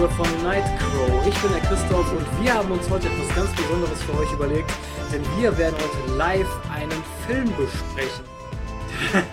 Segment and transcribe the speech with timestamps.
[0.00, 1.26] Ausgabe von Nightcrow.
[1.28, 4.72] Ich bin der Christoph und wir haben uns heute etwas ganz Besonderes für euch überlegt,
[5.12, 8.24] denn wir werden heute live einen Film besprechen.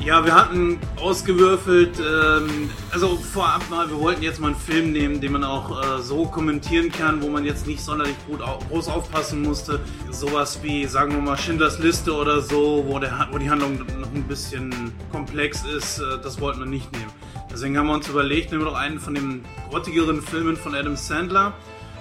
[0.00, 5.20] Ja, wir hatten ausgewürfelt, ähm, also vorab mal, wir wollten jetzt mal einen Film nehmen,
[5.20, 8.88] den man auch äh, so kommentieren kann, wo man jetzt nicht sonderlich gut au groß
[8.88, 9.80] aufpassen musste.
[10.10, 14.14] Sowas wie, sagen wir mal, Schindlers Liste oder so, wo, der, wo die Handlung noch
[14.14, 17.17] ein bisschen komplex ist, äh, das wollten wir nicht nehmen.
[17.58, 20.94] Deswegen haben wir uns überlegt, nehmen wir doch einen von den grottigeren Filmen von Adam
[20.94, 21.54] Sandler.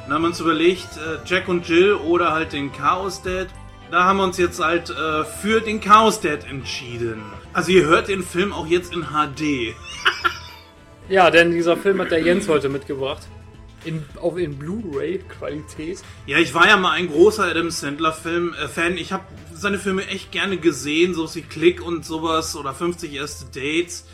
[0.04, 3.48] Dann haben wir uns überlegt, äh, Jack und Jill oder halt den Chaos Dad.
[3.90, 7.24] Da haben wir uns jetzt halt äh, für den Chaos Dad entschieden.
[7.54, 9.74] Also ihr hört den Film auch jetzt in HD.
[11.10, 13.24] Ja, denn dieser Film hat der Jens heute mitgebracht.
[13.84, 16.04] In, auch in Blu-ray-Qualität.
[16.28, 18.98] Ja, ich war ja mal ein großer Adam Sandler-Film-Fan.
[18.98, 23.46] Ich habe seine Filme echt gerne gesehen, so wie Click und sowas oder 50 erste
[23.46, 24.06] Dates.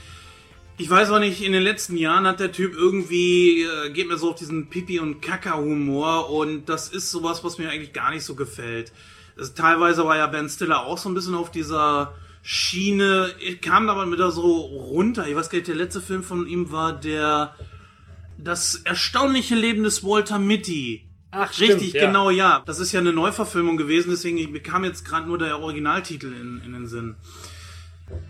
[0.78, 4.18] Ich weiß auch nicht, in den letzten Jahren hat der Typ irgendwie, äh, geht mir
[4.18, 8.24] so auf diesen Pipi- und Kaka-Humor und das ist sowas, was mir eigentlich gar nicht
[8.24, 8.92] so gefällt.
[9.38, 13.30] Das, teilweise war ja Ben Stiller auch so ein bisschen auf dieser Schiene,
[13.62, 15.28] kam aber wieder so runter.
[15.28, 17.56] Ich weiß gar nicht, der letzte Film von ihm war der
[18.38, 21.08] Das erstaunliche Leben des Walter Mitty.
[21.32, 22.06] Ach, Richtig, stimmt, ja.
[22.08, 22.64] genau, ja.
[22.66, 26.62] Das ist ja eine Neuverfilmung gewesen, deswegen mir kam jetzt gerade nur der Originaltitel in,
[26.66, 27.16] in den Sinn.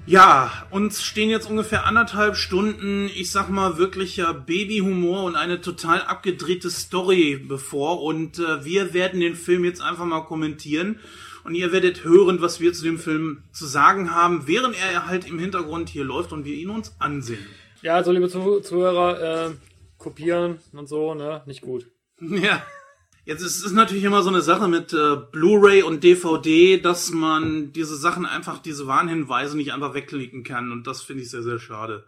[0.06, 6.02] Ja, uns stehen jetzt ungefähr anderthalb Stunden, ich sag mal, wirklicher Babyhumor und eine total
[6.02, 8.04] abgedrehte Story bevor.
[8.04, 11.00] Und äh, wir werden den Film jetzt einfach mal kommentieren.
[11.46, 15.28] Und ihr werdet hören, was wir zu dem Film zu sagen haben, während er halt
[15.28, 17.46] im Hintergrund hier läuft und wir ihn uns ansehen.
[17.82, 19.52] Ja, also liebe Zuh Zuhörer, äh,
[19.98, 21.42] kopieren und so, ne?
[21.46, 21.88] Nicht gut.
[22.20, 22.64] Ja.
[23.26, 27.72] Jetzt ist es natürlich immer so eine Sache mit äh, Blu-ray und DVD, dass man
[27.72, 30.74] diese Sachen einfach, diese Warnhinweise nicht einfach wegklicken kann.
[30.74, 32.04] Und das finde ich sehr, sehr schade.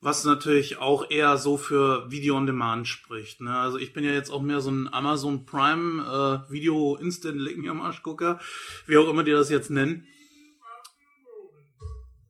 [0.00, 3.42] Was natürlich auch eher so für Video on Demand spricht.
[3.42, 3.54] Ne?
[3.54, 7.58] Also ich bin ja jetzt auch mehr so ein Amazon Prime äh, Video Instant Lick
[7.58, 8.40] mir am Arsch Gucker,
[8.86, 10.06] wie auch immer die das jetzt nennen.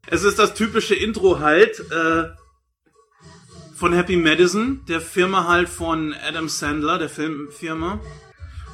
[0.09, 2.29] Es ist das typische Intro halt äh,
[3.77, 8.01] von Happy Madison, der Firma halt von Adam Sandler, der Filmfirma.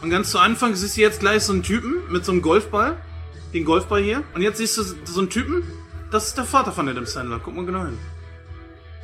[0.00, 2.96] Und ganz zu Anfang siehst du jetzt gleich so einen Typen mit so einem Golfball,
[3.52, 4.22] den Golfball hier.
[4.34, 5.64] Und jetzt siehst du so einen Typen,
[6.12, 7.40] das ist der Vater von Adam Sandler.
[7.44, 7.98] Guck mal genau hin.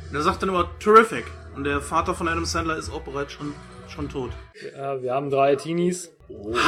[0.07, 1.25] Und der sagt dann immer terrific.
[1.55, 3.53] Und der Vater von Adam Sandler ist auch bereits schon,
[3.93, 4.31] schon tot.
[4.77, 6.11] Ja, wir haben drei Teenies.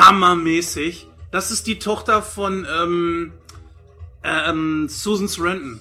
[0.02, 1.08] Hammermäßig.
[1.32, 3.32] Das ist die Tochter von ähm,
[4.26, 5.80] ähm, Susan Sarandon.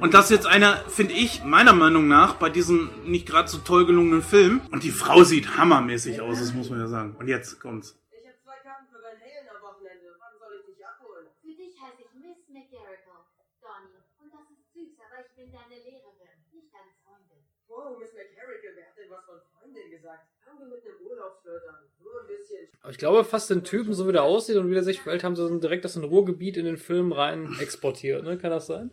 [0.00, 3.58] Und das ist jetzt einer, finde ich, meiner Meinung nach, bei diesem nicht gerade so
[3.58, 4.60] toll gelungenen Film.
[4.70, 7.16] Und die Frau sieht hammermäßig aus, das muss man ja sagen.
[7.18, 7.98] Und jetzt kommt's.
[8.10, 10.14] Ich habe zwei Karten für Van Halen am Wochenende.
[10.18, 11.26] Wann soll ich dich abholen?
[11.42, 13.26] Für dich heiße ich Miss McGarrigle,
[13.58, 13.98] Donny.
[14.22, 17.42] Und das ist süß, aber ich bin deine Lehrerin, nicht deine Freundin.
[17.66, 20.30] Wow, Miss McHarrigan, wer hat denn was von Freundin gesagt?
[20.46, 21.90] Fangen wir mit einem Urlaubsflirt an.
[21.98, 22.70] Nur ein bisschen.
[22.80, 25.24] Aber ich glaube fast den Typen, so wie der aussieht und wie der sich verhält,
[25.24, 28.38] haben sie so direkt das in Ruhrgebiet in den Film rein exportiert, ne?
[28.38, 28.90] Kann das sein?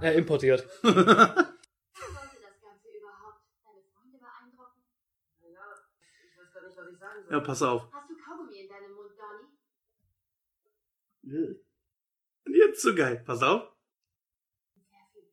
[0.00, 0.60] Äh, importiert.
[0.82, 4.82] Sollte das Ganze überhaupt deine Freunde beeindrucken?
[5.40, 7.32] Naja, ich weiß gar nicht, was ich sagen soll.
[7.32, 7.90] Ja, pass auf.
[7.92, 9.12] Hast du Kaugummi in deinem Mund,
[11.22, 11.56] Donny?
[12.44, 13.22] Und jetzt so geil.
[13.24, 13.72] Pass auf.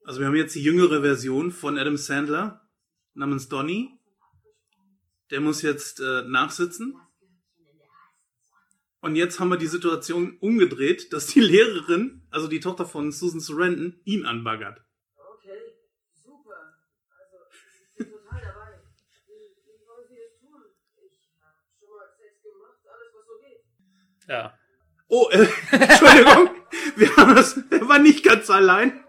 [0.05, 2.69] Also wir haben jetzt die jüngere Version von Adam Sandler
[3.13, 3.99] namens Donny.
[5.31, 6.95] Der muss jetzt äh, nachsitzen.
[9.03, 13.41] Und jetzt haben wir die Situation umgedreht, dass die Lehrerin, also die Tochter von Susan
[13.41, 14.81] Sarandon, ihn anbaggert.
[15.17, 15.59] Okay,
[16.13, 16.73] super.
[17.09, 18.79] Also, ich bin total dabei.
[19.27, 19.33] Wie,
[19.65, 20.63] wie wollen Sie das tun?
[20.95, 24.29] Ich habe schon mal Sex gemacht, alles was so geht.
[24.29, 24.57] Ja.
[25.09, 26.49] Oh, äh, Entschuldigung,
[26.95, 29.03] wir haben das, er war nicht ganz allein.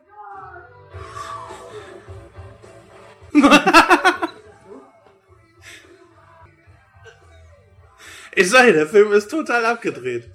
[8.36, 10.28] Ich sage, der Film ist total abgedreht.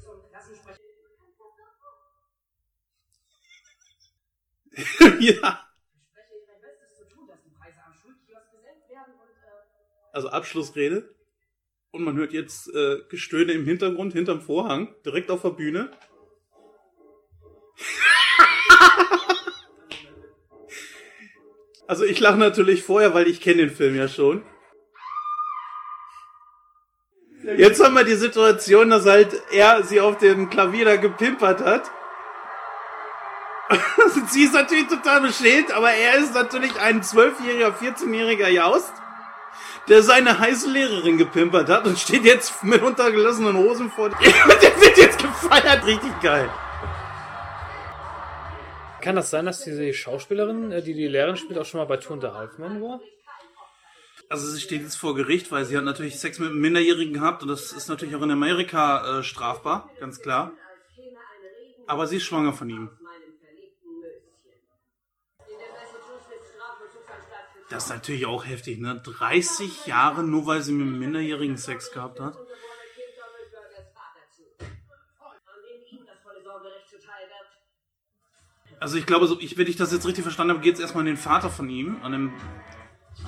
[5.19, 5.65] ja.
[10.13, 11.13] Also Abschlussrede.
[11.91, 15.91] Und man hört jetzt äh, Gestöhne im Hintergrund, hinterm Vorhang, direkt auf der Bühne.
[21.87, 24.45] also ich lache natürlich vorher, weil ich kenne den Film ja schon.
[27.57, 31.89] Jetzt haben wir die Situation, dass halt er sie auf dem Klavier da gepimpert hat.
[34.27, 38.91] sie ist natürlich total beschält, aber er ist natürlich ein 12-jähriger, 14-jähriger Jaust,
[39.87, 44.09] der seine heiße Lehrerin gepimpert hat und steht jetzt mit untergelassenen Hosen vor.
[44.09, 46.49] der wird jetzt gefeiert, richtig geil.
[49.01, 51.97] Kann das sein, dass diese Schauspielerin, äh, die die Lehrerin spielt, auch schon mal bei
[51.97, 52.99] Two and a Half Men war?
[54.31, 57.41] Also sie steht jetzt vor Gericht, weil sie hat natürlich Sex mit einem Minderjährigen gehabt
[57.41, 60.51] und das ist natürlich auch in Amerika äh, strafbar, ganz klar.
[61.87, 62.91] Aber sie ist schwanger von ihm.
[67.71, 69.01] Das ist natürlich auch heftig, ne?
[69.03, 72.37] 30 Jahre nur weil sie mit einem Minderjährigen Sex gehabt hat.
[78.79, 81.01] Also ich glaube, so, ich, wenn ich das jetzt richtig verstanden habe, geht es erstmal
[81.01, 82.33] an den Vater von ihm, an, dem,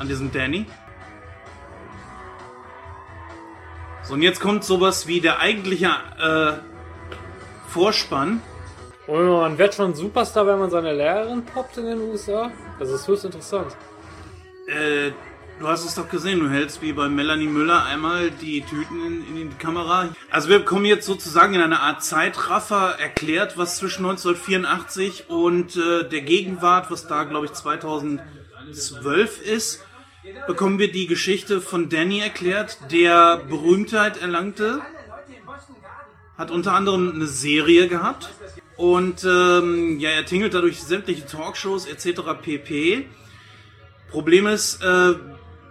[0.02, 0.66] an diesem Danny.
[4.04, 6.54] So, und jetzt kommt sowas wie der eigentliche äh,
[7.70, 8.42] Vorspann.
[9.06, 12.52] Und man wird schon Superstar, wenn man seine Lehrerin poppt in den USA.
[12.80, 13.76] Das ist höchst interessant.
[14.68, 15.12] Äh,
[15.60, 19.28] du hast es doch gesehen, du hältst wie bei Melanie Müller einmal die Tüten in,
[19.28, 20.10] in die Kamera.
[20.32, 26.10] Also wir kommen jetzt sozusagen in eine Art Zeitraffer erklärt, was zwischen 1984 und äh,
[26.10, 29.86] der Gegenwart, was da glaube ich 2012 ist,
[30.48, 34.82] bekommen wir die Geschichte von Danny erklärt, der Berühmtheit erlangte,
[36.38, 38.30] hat unter anderem eine Serie gehabt
[38.78, 42.22] und ähm, ja, er tingelt dadurch sämtliche Talkshows etc.
[42.42, 43.08] pp.
[44.10, 45.14] Problem ist, äh,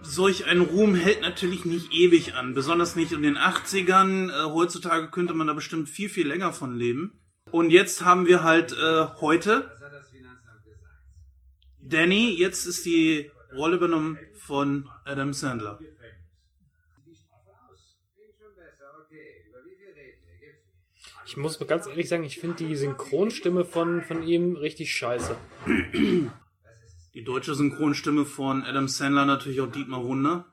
[0.02, 4.30] solch ein Ruhm hält natürlich nicht ewig an, besonders nicht in den 80ern.
[4.30, 7.20] Äh, heutzutage könnte man da bestimmt viel, viel länger von leben.
[7.50, 9.70] Und jetzt haben wir halt äh, heute
[11.82, 14.18] Danny, jetzt ist die Rolle übernommen
[14.50, 15.78] von Adam Sandler.
[21.24, 25.36] Ich muss ganz ehrlich sagen, ich finde die Synchronstimme von, von ihm richtig scheiße.
[27.14, 30.52] Die deutsche Synchronstimme von Adam Sandler natürlich auch Dietmar Wunder.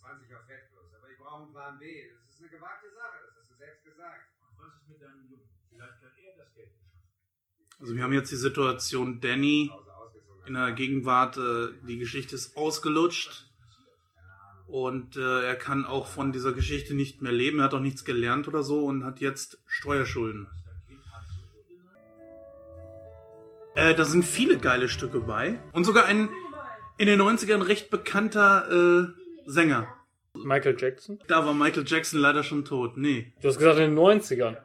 [0.00, 2.08] 20 auf Fettlos, aber ich brauche einen Plan B.
[2.08, 4.32] Das ist eine gewagte Sache, das hast du selbst gesagt.
[4.56, 5.44] Was ist mit deinem Jungen?
[5.68, 6.70] Vielleicht kann er das Geld
[7.80, 9.70] Also wir haben jetzt die Situation, Danny
[10.46, 13.46] in der Gegenwart, äh, die Geschichte ist ausgelutscht
[14.66, 17.58] und äh, er kann auch von dieser Geschichte nicht mehr leben.
[17.58, 20.48] Er hat auch nichts gelernt oder so und hat jetzt Steuerschulden.
[23.74, 26.28] Äh, da sind viele geile Stücke bei und sogar ein
[26.98, 29.88] in den 90ern recht bekannter äh, Sänger.
[30.34, 31.18] Michael Jackson?
[31.26, 32.96] Da war Michael Jackson leider schon tot.
[32.96, 33.32] Nee.
[33.40, 34.56] Du hast gesagt in den 90ern.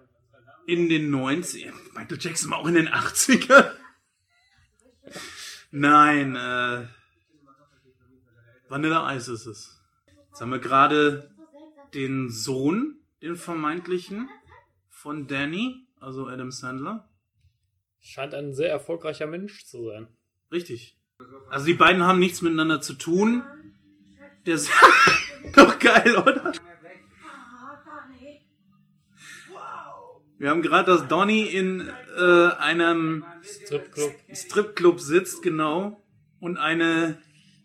[0.65, 1.73] In den 90ern.
[1.95, 3.71] Michael Jackson war auch in den 80ern.
[5.71, 6.87] Nein, äh.
[8.69, 9.81] Vanilla Ice ist es.
[10.27, 11.31] Jetzt haben wir gerade
[11.93, 14.29] den Sohn, den vermeintlichen,
[14.89, 17.09] von Danny, also Adam Sandler.
[18.01, 20.07] Scheint ein sehr erfolgreicher Mensch zu sein.
[20.51, 20.97] Richtig.
[21.49, 23.43] Also die beiden haben nichts miteinander zu tun.
[24.45, 24.69] Der ist
[25.55, 26.53] doch geil, oder?
[30.39, 34.13] Wir haben gerade, dass Donny in äh, einem Stripclub.
[34.31, 36.03] Stripclub sitzt, genau.
[36.39, 37.17] Und eine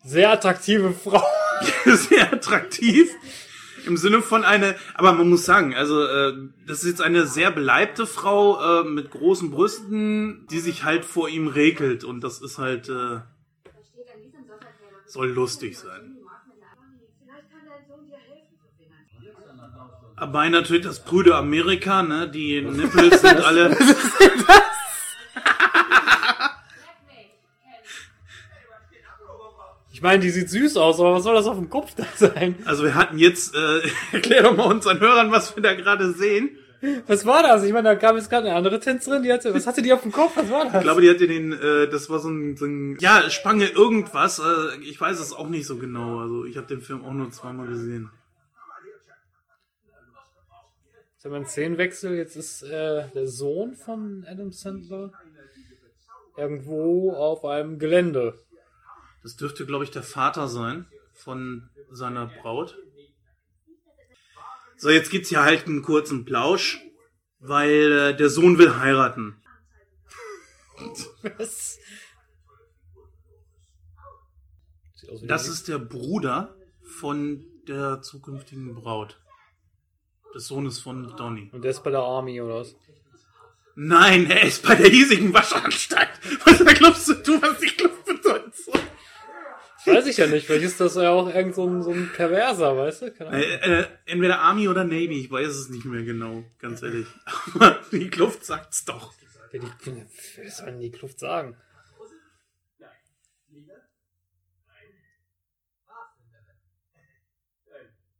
[0.03, 1.23] Sehr attraktive Frau.
[1.85, 3.11] sehr attraktiv.
[3.85, 6.33] Im Sinne von eine, aber man muss sagen, also äh,
[6.65, 11.27] das ist jetzt eine sehr beleibte Frau äh, mit großen Brüsten, die sich halt vor
[11.27, 13.19] ihm regelt und das ist halt äh,
[15.05, 16.17] soll lustig sein.
[17.19, 20.02] Vielleicht kann dein Sohn dir helfen zu finanzieren.
[20.15, 22.29] Aber natürlich das Brüder Amerika, ne?
[22.29, 23.75] Die Nippels sind alle.
[29.91, 32.55] Ich meine, die sieht süß aus, aber was soll das auf dem Kopf da sein?
[32.65, 36.57] Also wir hatten jetzt, äh, erklär doch mal unseren Hörern, was wir da gerade sehen.
[37.07, 37.63] Was war das?
[37.63, 40.01] Ich meine, da kam jetzt gerade eine andere Tänzerin, die hatte, was hatte die auf
[40.01, 40.33] dem Kopf?
[40.35, 40.75] Was war das?
[40.75, 44.39] Ich glaube, die hatte den, äh, das war so ein, so ein ja, Spange irgendwas.
[44.39, 46.19] Äh, ich weiß es auch nicht so genau.
[46.19, 48.09] Also ich habe den Film auch nur zweimal gesehen.
[51.23, 52.17] Jetzt haben wir einen Szenenwechsel.
[52.17, 55.13] Jetzt ist äh, der Sohn von Adam Sandler
[56.35, 58.37] irgendwo auf einem Gelände.
[59.21, 62.77] Das dürfte, glaube ich, der Vater sein von seiner Braut.
[64.75, 66.83] So, jetzt gibt's hier halt einen kurzen Plausch,
[67.39, 69.41] weil äh, der Sohn will heiraten.
[71.37, 71.79] Was?
[75.25, 79.22] Das ist der Bruder von der zukünftigen Braut.
[80.33, 81.49] Des Sohnes von Donny.
[81.51, 82.75] Und der ist bei der Army oder was?
[83.75, 86.09] Nein, er ist bei der hiesigen Waschanstalt.
[86.45, 88.53] Was glaubst du, du was die Kluft bedeutet?
[89.85, 90.45] Weiß ich ja nicht.
[90.45, 93.11] Vielleicht ist das ja auch irgend so ein, so ein Perverser, weißt du?
[93.11, 93.41] Keine Ahnung.
[93.41, 97.07] Äh, äh, entweder Army oder Navy, ich weiß es nicht mehr genau, ganz ehrlich.
[97.53, 99.13] Aber die Kluft sagt's doch.
[99.51, 100.05] Ja, die,
[100.43, 101.57] was soll denn die Kluft sagen?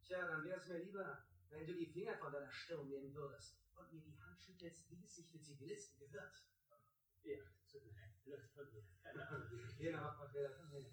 [0.06, 1.23] Tja, dann wäre es mir lieber,
[1.64, 5.02] wenn du die Finger von deiner Stirn nehmen würdest und mir die Hand schüttelst, wie
[5.02, 6.44] es sich für Zivilisten gehört.
[9.78, 10.82] Jeder macht mal Fehler von mir.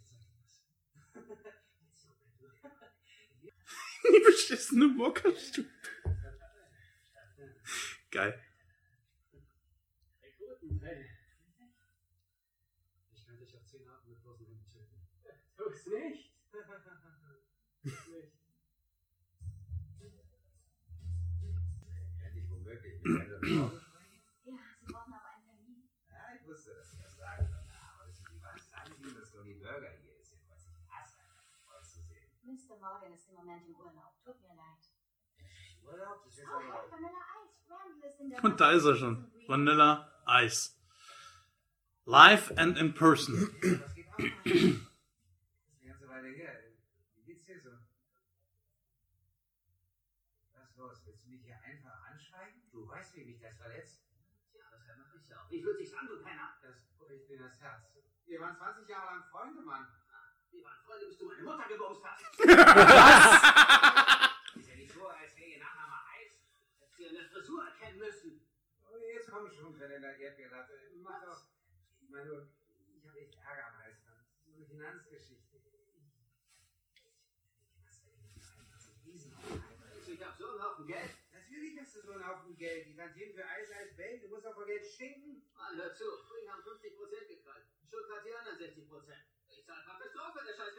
[4.12, 5.68] Die beschissene Mockerstube.
[8.10, 8.40] Geil.
[13.12, 15.08] Ich kann dich auf 10 Arten mit bloßen Händen töten.
[15.56, 16.29] Tu's nicht.
[32.50, 32.78] Mr.
[32.80, 34.12] Morgan ist im Moment im Urlaub.
[34.24, 34.82] Tut mir leid.
[35.82, 36.24] Urlaub?
[36.24, 36.90] Das ist Oh, aber...
[36.90, 37.70] Vanilla Eis.
[37.70, 39.32] Randall ist in der Und da ist er schon.
[39.46, 40.76] Vanilla Ice.
[42.04, 43.34] Live and in person.
[43.62, 44.18] Was geht ab?
[44.18, 44.82] Das ist
[45.80, 46.74] eine ganze Weile her.
[47.14, 47.70] Wie geht's dir so?
[50.52, 51.02] Was ist los?
[51.06, 52.62] Willst du mich hier einfach anschweigen?
[52.72, 54.00] Du weißt, wie mich das verletzt.
[54.54, 55.50] Ja, das mach ich auch.
[55.50, 56.56] Ich würde dich an, du Penner.
[56.62, 57.84] Das bricht mir das Herz.
[58.26, 59.86] Wir waren 20 Jahre lang Freunde, Mann.
[60.50, 62.40] Wir waren Freunde, bis du meine Mutter gebumst hast.
[64.56, 66.32] Ist ja nicht so, als wäre ihr Nachname Eis.
[66.80, 68.48] Hättest du eine Frisur erkennen müssen.
[68.88, 70.74] Oh, jetzt komm schon, Vanilla Erdbeerlatte.
[71.02, 71.44] Mach doch.
[72.00, 72.48] Ich meine,
[72.96, 73.98] ich habe echt Ärger am Hals.
[74.44, 75.60] So eine Finanzgeschichte.
[77.84, 78.18] Was denn?
[78.72, 79.62] Das ist ein Riesenhaufen.
[80.06, 81.10] Ich hab so einen Haufen Geld.
[81.10, 81.19] Natürlich hast
[81.96, 82.86] du so einen Haufen Geld.
[82.86, 84.22] Die Tantiemen für Eis als Welt.
[84.22, 85.42] Du musst doch vor Geld stinken.
[85.54, 86.04] Mann, hör zu.
[86.24, 87.64] Spring haben 50% gekrallt.
[87.88, 88.86] Schuck hat die anderen 60%.
[89.50, 90.72] Ich zahl praktisch drauf, wenn der Scheiß.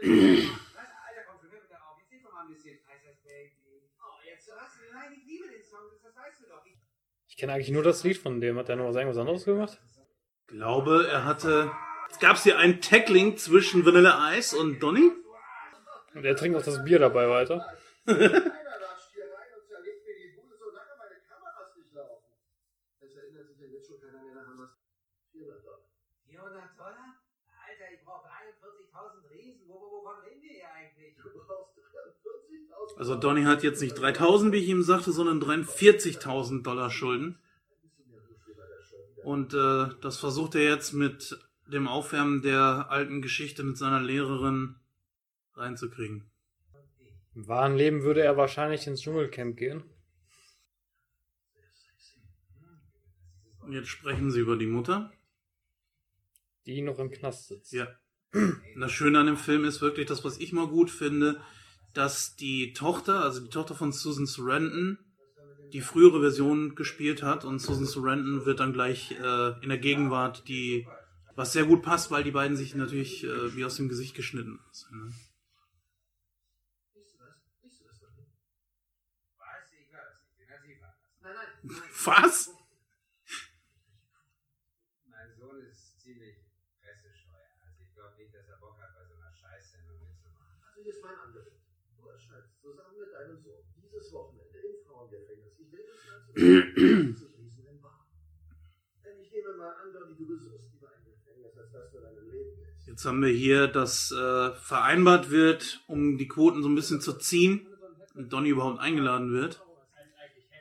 [0.76, 0.90] Was?
[1.08, 2.00] Alter, komm schon hör bitte auf.
[2.00, 3.56] Jetzt sing doch mal ein bisschen Eis als Baby.
[4.00, 4.52] Oh, jetzt so.
[4.54, 4.72] Was?
[4.94, 5.90] Nein, ich liebe den Song.
[5.92, 6.66] Das, das weißt du doch.
[6.66, 6.78] Ich
[7.28, 8.58] Ich kenne eigentlich nur das Lied von dem.
[8.58, 9.80] Hat der noch was irgendwas anderes gemacht?
[10.48, 11.72] glaube, er hatte.
[12.10, 15.12] Es gab hier ein Tackling zwischen Vanilla Ice und Donny.
[16.14, 17.66] Und er trinkt auch das Bier dabei weiter.
[18.06, 22.28] Einer ratscht hier rein und zerlegt mir die Bude, solange meine Kameras nicht laufen.
[23.00, 24.72] Es erinnert sich ja jetzt schon keiner mehr daran, was
[25.32, 25.80] 400 Dollar.
[26.42, 27.22] 400 Dollar?
[27.68, 29.62] Alter, ich brauche 43.000 Riesen.
[29.68, 31.16] Wo, wo, wovon reden wir hier eigentlich?
[31.16, 36.64] Du brauchst 43.000 Also Donny hat jetzt nicht 3000, wie ich ihm sagte, sondern 43.000
[36.64, 37.40] Dollar Schulden.
[39.24, 44.78] Und äh, das versucht er jetzt mit dem Aufwärmen der alten Geschichte mit seiner Lehrerin
[45.54, 46.30] reinzukriegen.
[47.36, 49.84] Im wahren Leben würde er wahrscheinlich ins Dschungelcamp gehen.
[53.60, 55.12] Und jetzt sprechen sie über die Mutter.
[56.66, 57.74] Die noch im Knast sitzt.
[57.74, 57.88] Ja.
[58.34, 61.42] Und das Schöne an dem Film ist wirklich das, was ich mal gut finde,
[61.94, 64.98] dass die Tochter, also die Tochter von Susan Sarandon,
[65.74, 70.48] die frühere Version gespielt hat und Susan Sarandon wird dann gleich äh, in der Gegenwart
[70.48, 70.88] die,
[71.36, 74.60] was sehr gut passt, weil die beiden sich natürlich äh, wie aus dem Gesicht geschnitten
[74.72, 74.92] sind.
[74.92, 75.14] Ne?
[76.94, 77.28] Was?
[77.62, 78.32] Ich glaube das nicht.
[80.40, 81.22] Den hat sie veranlasst.
[81.22, 81.82] Nein, nein, nein.
[82.06, 82.50] Was?
[85.06, 86.36] Mein Sohn ist ziemlich
[86.82, 87.38] pressescheu.
[87.64, 90.58] Also ich glaube nicht, dass er Bock hat, bei so einer Scheißsendung mitzumachen.
[90.66, 91.62] Also hier ist mein Angebot.
[91.96, 95.54] Du erscheinst zusammen mit deinem Sohn dieses Wochenende im Frauengefängnis.
[95.60, 96.21] Ich will das Ganze zu schließen im Bar.
[96.21, 96.21] Denn ich nehme mal an, Donny, du besuchst lieber ein Gefängnis, als dass du deinem
[96.21, 96.21] Leben willst.
[102.86, 107.14] Jetzt haben wir hier, dass äh, vereinbart wird, um die Quoten so ein bisschen zu
[107.14, 107.68] ziehen
[108.16, 109.62] und Donny überhaupt eingeladen wird,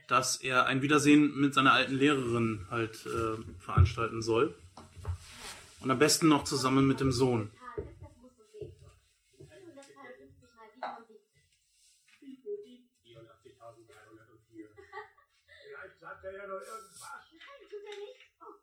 [0.08, 4.54] dass er ein Wiedersehen mit seiner alten Lehrerin halt äh, veranstalten soll.
[5.80, 7.50] Und am besten noch zusammen mit dem Sohn.
[7.58, 8.72] Karl, das musst du sehen.
[9.80, 11.04] 453 mal
[12.20, 12.84] 77.
[13.04, 14.68] 84.304.
[15.66, 17.02] Vielleicht sagt er ja noch irgendwas.
[17.30, 18.18] Nein, tut er nicht.
[18.40, 18.54] Oh,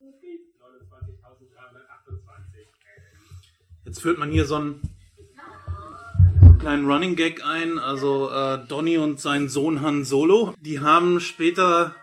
[0.00, 2.68] 29.328.
[3.84, 4.80] Jetzt führt man hier so einen
[6.58, 7.78] kleinen Running Gag ein.
[7.78, 11.94] Also äh, Donny und sein Sohn Han Solo, die haben später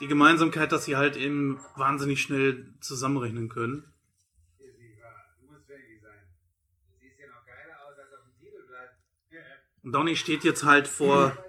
[0.00, 3.94] die Gemeinsamkeit, dass sie halt eben wahnsinnig schnell zusammenrechnen können.
[4.58, 5.24] Hier ist nicht wahr.
[5.40, 6.18] Du musst Fanny sein.
[6.86, 8.90] Du siehst ja noch geiler aus als auf dem Titelblatt.
[9.82, 11.34] Und Donny steht jetzt halt vor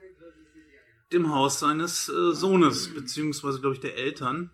[1.12, 4.52] dem Haus seines äh, Sohnes, beziehungsweise glaube ich der Eltern.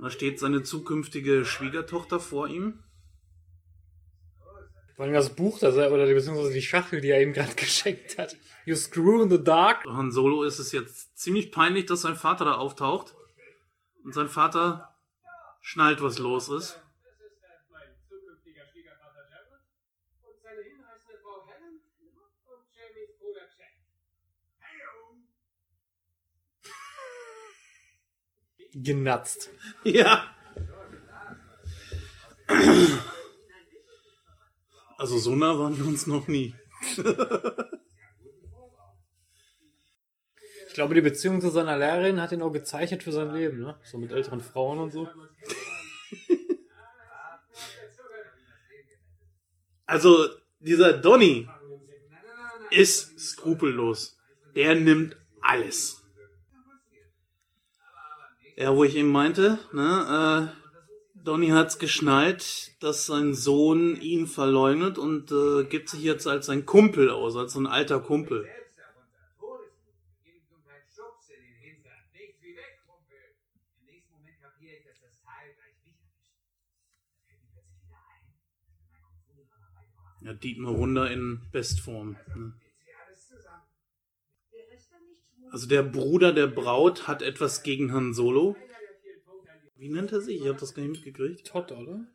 [0.00, 2.82] Da steht seine zukünftige Schwiegertochter vor ihm.
[4.94, 8.18] Vor allem das Buch, das er, oder beziehungsweise die Schachtel, die er ihm gerade geschenkt
[8.18, 8.36] hat.
[8.64, 9.84] You screw in the dark.
[9.86, 13.14] Han Solo ist es jetzt ziemlich peinlich, dass sein Vater da auftaucht.
[14.04, 14.94] Und sein Vater
[15.60, 19.60] schnallt, was los ist äh, mein zukünftiger Schwiegervater Jared
[20.22, 21.82] und seine hinreißende Frau Helen
[22.46, 23.74] und Jamies Bruder Jack.
[28.82, 29.50] Genatzt.
[29.84, 30.34] Ja.
[34.98, 36.54] Also so nah waren wir uns noch nie.
[40.76, 43.80] glaube, die Beziehung zu seiner Lehrerin hat ihn auch gezeichnet für sein Leben, ne?
[43.82, 45.08] So mit älteren Frauen und so.
[49.86, 50.26] Also,
[50.58, 51.48] dieser Donny
[52.70, 54.18] ist skrupellos.
[54.54, 56.02] Der nimmt alles.
[58.58, 64.96] Ja, wo ich eben meinte, ne, äh, Donny hat's geschnallt, dass sein Sohn ihn verleugnet
[64.96, 68.48] und äh, gibt sich jetzt als sein Kumpel aus, als so ein alter Kumpel.
[80.22, 82.16] Ja, Dietmar Wunder in Bestform.
[82.34, 82.52] Ne?
[82.60, 83.62] Jetzt hier alles zusammen.
[85.50, 88.56] Also der Bruder der Braut hat etwas gegen Han Solo.
[89.76, 90.40] Wie nennt er sich?
[90.40, 91.46] Ich habe das gar nicht mitgekriegt.
[91.46, 92.06] Todd, oder?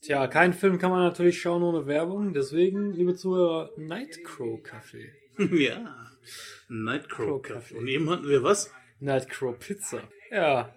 [0.00, 2.32] Tja, keinen Film kann man natürlich schauen ohne Werbung.
[2.32, 5.12] Deswegen, liebe Zuhörer, Nightcrow Kaffee.
[5.38, 6.10] ja.
[6.68, 7.76] Nightcrow Kaffee.
[7.76, 8.72] Und eben hatten wir was?
[8.98, 10.02] Nightcrow Pizza.
[10.30, 10.74] Ja.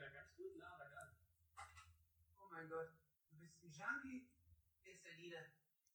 [2.36, 2.88] Oh mein Gott,
[3.30, 4.28] du bist ein Junkie.
[4.84, 5.44] Ist der Lieder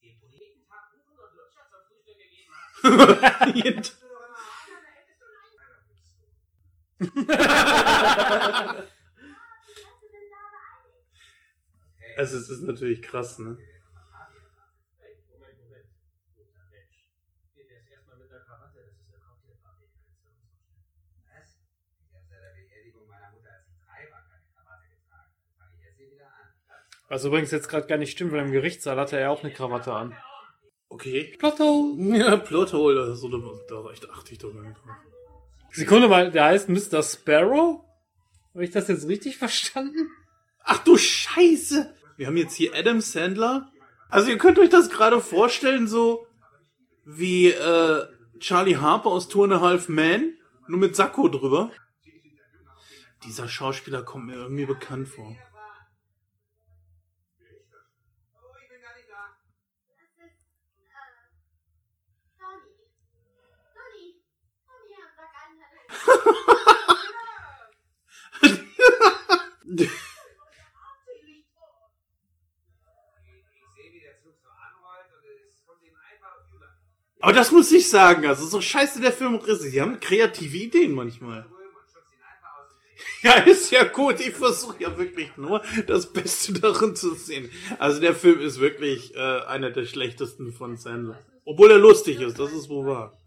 [0.03, 3.55] den jeden Tag Kuchen und Lutscher zum Frühstück gegeben hast?
[3.55, 4.13] Jeden- du.
[12.17, 13.57] also es ist natürlich krass, ne?
[14.99, 15.85] Hey, Moment, Moment.
[16.35, 17.09] Guter Mensch.
[17.55, 19.89] Geht erst erstmal mit der Krawatte, das ist eine Cocktailparty.
[21.27, 21.49] Was?
[22.07, 25.31] Ich habe seit der Beerdigung meiner Mutter, als ich drei war, keine Krawatte getragen.
[25.43, 26.53] Dann fange ich jetzt hier wieder an.
[27.09, 29.53] Was übrigens jetzt gerade gar nicht stimmt, weil im Gerichtssaal hatte er ja auch eine
[29.53, 30.15] Krawatte an.
[30.89, 31.35] Okay.
[31.37, 31.95] Plotto!
[31.99, 33.01] Ja, Plothole.
[33.01, 33.37] Also, da,
[33.67, 34.95] da echt achte ich doch gar nicht drauf.
[35.71, 37.01] Sekunde mal, der heißt Mr.
[37.01, 37.83] Sparrow?
[38.53, 40.07] Habe ich das jetzt richtig verstanden?
[40.63, 41.93] Ach du Scheiße!
[42.15, 43.71] Wir haben jetzt hier Adam Sandler.
[44.09, 46.27] Also ihr könnt euch das gerade vorstellen, so
[47.05, 48.05] wie äh,
[48.39, 50.37] Charlie Harper aus Two and a Half Men,
[50.67, 51.71] nur mit Sakko drüber.
[53.25, 55.25] Dieser Schauspieler kommt mir irgendwie bekannt vor.
[55.25, 55.31] Oh,
[58.61, 59.35] ich bin gar nicht da.
[59.87, 60.29] Das ist, äh,
[62.37, 62.67] Donny.
[63.73, 64.21] Donny,
[64.67, 65.57] komm her und sag an.
[65.57, 65.92] Ich sehe, wie der Zug so anrollt und es kommt ihm einfach über.
[77.23, 79.61] Aber das muss ich sagen, also so scheiße der Film ist.
[79.61, 81.45] Sie haben kreative Ideen manchmal.
[83.21, 84.19] Ja, ist ja gut.
[84.19, 87.49] Ich versuche ja wirklich nur das Beste darin zu sehen.
[87.79, 91.17] Also der Film ist wirklich äh, einer der schlechtesten von Sandler.
[91.45, 93.17] Obwohl er lustig ist, das ist wohl wahr.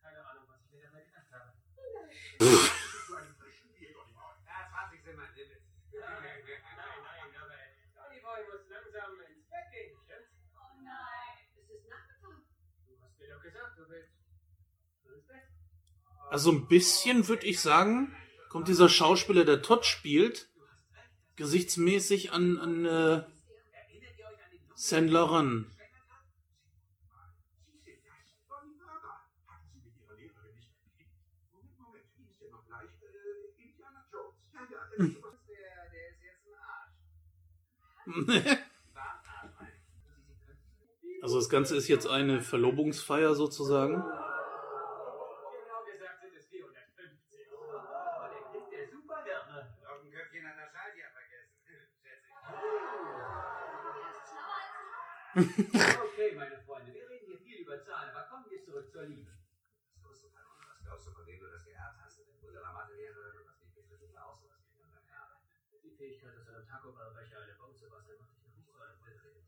[0.00, 1.26] Keine Ahnung, was ich mir dabei gedacht
[4.16, 4.38] habe.
[4.46, 5.60] Ja, 20 sind mein Limit.
[5.92, 7.58] Nein, nein, aber
[7.94, 10.34] Donny Boy muss langsam ins Bett gehen, stimmt's?
[10.82, 12.36] Nein, es ist Nachmittag.
[12.86, 14.12] Du hast mir doch gesagt, du willst.
[15.04, 15.42] Du willst Bett?
[16.30, 18.14] Also ein bisschen würde ich sagen,
[18.48, 20.48] kommt dieser Schauspieler, der Todd spielt,
[21.36, 23.24] gesichtsmäßig an, an äh,
[24.74, 25.70] Sandler ran.
[28.48, 29.26] Donny Burger.
[29.46, 31.14] Hatten Sie mit Ihrer Lehrerin nicht gekriegt?
[31.52, 32.90] Moment, Moment, wie ist der noch gleich?
[33.02, 34.34] Äh, Indiana Jones.
[34.52, 35.38] Ja, ja, der ist sowas.
[35.46, 36.94] Der, der ist jetzt ein Arsch.
[37.78, 38.03] War ein Arsch, mein.
[41.24, 43.94] Also das Ganze ist jetzt eine Verlobungsfeier sozusagen.
[44.04, 47.48] Genau gesagt sind es 450.
[47.48, 49.72] Oh, der kriegt der Supergärtner.
[49.82, 51.56] Noch ein Köpfchen an der Schaltjahr vergessen.
[51.64, 52.36] Schätze ich.
[55.34, 59.32] Okay, meine Freunde, wir reden hier viel über Zahlen, aber kommen wir zurück zur Liebe.
[59.32, 60.60] Was glaubst du, Kanon?
[60.68, 62.18] Was glaubst du, von wem du das geerbt hast?
[62.20, 65.40] Denn Bruder der Mathelehrer, was nicht betrifft, ist auch sowas wie dein Erbe.
[65.82, 68.68] Die Fähigkeit, aus einem Taco Bell Becher eine Bombe zu basteln, macht dich noch nicht
[68.68, 69.40] zu einem Wilderin.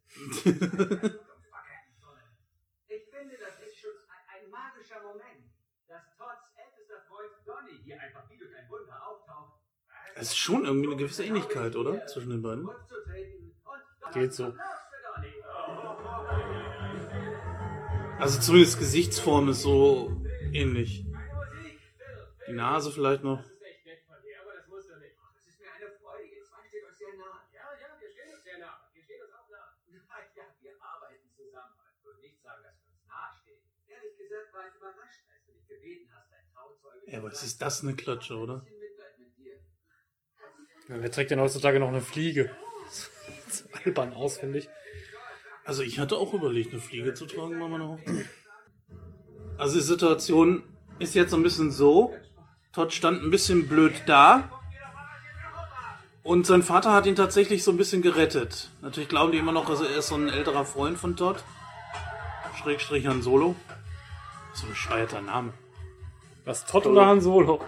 [2.88, 5.52] Ich finde, das ist schon ein, ein magischer Moment,
[5.86, 9.60] dass Todds ältester Freund Donny hier einfach wie durch ein Wunder auftaucht.
[10.14, 12.06] Es ist schon irgendwie eine gewisse Ähnlichkeit, oder?
[12.06, 12.70] Zwischen den beiden.
[14.14, 14.56] Geht so.
[18.18, 20.22] Also zumindest Gesichtsform ist so
[20.54, 21.04] ähnlich.
[22.48, 23.42] Die Nase vielleicht noch.
[23.42, 25.16] Das ist echt nett von dir, aber das musst du nicht.
[25.18, 26.24] Das ist mir eine Freude.
[26.24, 27.44] Ihr zwei steht euch sehr nah.
[27.52, 28.88] Ja, ja, wir stehen uns sehr nah.
[28.94, 29.76] Wir stehen uns auch nah.
[29.90, 31.74] Na ja, wir arbeiten zusammen.
[31.92, 33.60] Ich würde nicht sagen, dass wir uns nahestehen.
[33.88, 37.62] Ehrlich gesagt war ich überrascht, als du mich gebeten hast, dein Trauzeuge Ja, was ist
[37.62, 38.66] das eine Klatsche, oder?
[40.88, 42.50] Ja, wer trägt denn heutzutage noch eine Fliege?
[42.84, 43.10] Das
[43.58, 44.68] sieht albern aus, finde ich.
[45.64, 48.26] Also ich hatte auch überlegt, eine Fliege zu tragen bei meiner Hochzeit.
[49.58, 50.62] Also die Situation
[50.98, 52.14] ist jetzt so ein bisschen so.
[52.72, 54.50] Todd stand ein bisschen blöd da.
[56.22, 58.70] Und sein Vater hat ihn tatsächlich so ein bisschen gerettet.
[58.82, 61.42] Natürlich glauben die immer noch, also er ist so ein älterer Freund von Todd.
[62.60, 63.54] Schrägstrich Han Solo.
[64.54, 65.52] So ein bescheuerter Name.
[66.46, 67.60] Was, Todd oder Han Solo?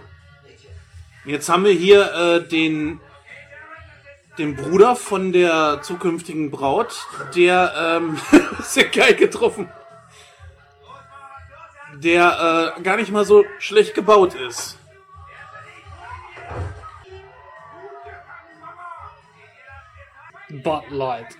[1.25, 3.01] Jetzt haben wir hier äh, den,
[4.39, 8.21] den Bruder von der zukünftigen Braut, der ähm,
[8.63, 9.69] sehr geil getroffen.
[11.95, 14.79] Der äh, gar nicht mal so schlecht gebaut ist.
[20.51, 21.37] Bud Light.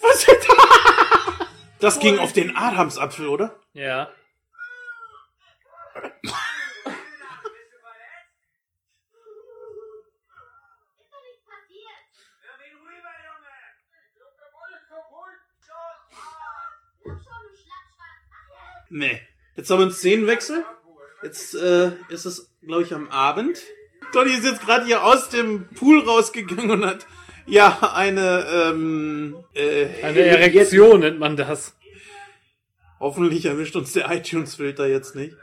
[0.00, 0.69] Was ist da?
[1.80, 3.58] Das ging auf den Adamsapfel, oder?
[3.72, 4.10] Ja.
[18.92, 19.20] Nee.
[19.54, 20.64] Jetzt haben wir einen Szenenwechsel.
[21.22, 23.62] Jetzt äh, ist es, glaube ich, am Abend.
[24.12, 27.06] Donny ist jetzt gerade hier aus dem Pool rausgegangen und hat
[27.50, 31.76] ja eine ähm, äh, Eine Erektion nennt man das.
[32.98, 35.36] Hoffentlich erwischt uns der iTunes-Filter jetzt nicht.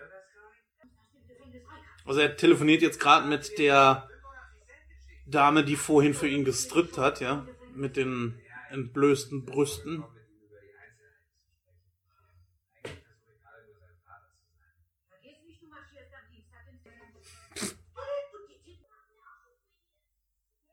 [2.06, 4.08] Also er telefoniert jetzt gerade mit der
[5.26, 8.40] Dame, die vorhin für ihn gestrippt hat, ja, mit den
[8.72, 10.06] entblößten Brüsten.
[15.10, 20.00] Vergiss nicht, du marschierst am Dienstag ins Und die Titten machen mir auch schon Frieden.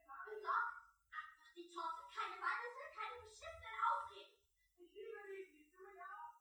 [0.07, 0.71] Und doch,
[1.11, 2.03] einfach die Torte.
[2.15, 4.39] Keine Walnüsse, keine beschissenen Ausreden.
[4.79, 6.35] Ich liebe dich, siehst du mich auch?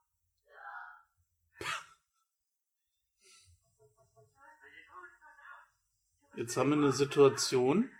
[6.36, 7.92] Jetzt haben wir eine Situation,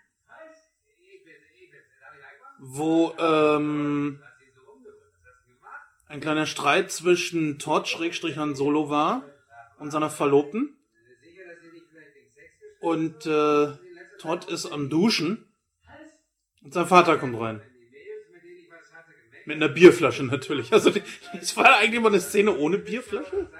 [2.58, 4.20] wo ähm,
[6.08, 9.24] ein kleiner Streit zwischen Todd Schrägstrich Han Solo war
[9.78, 10.76] und seiner Verlobten.
[12.80, 13.68] Und äh,
[14.18, 15.46] Todd ist am Duschen
[16.62, 17.62] und sein Vater kommt rein.
[19.46, 20.72] Mit einer Bierflasche natürlich.
[20.72, 20.90] Also
[21.40, 23.50] es war eigentlich mal eine Szene ohne Bierflasche.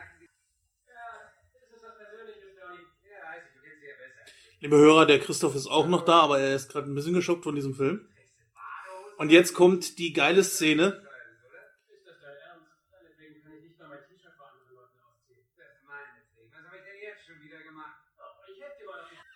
[4.65, 7.45] Liebe Hörer, der Christoph ist auch noch da, aber er ist gerade ein bisschen geschockt
[7.45, 8.09] von diesem Film.
[9.19, 11.03] Und jetzt kommt die geile Szene.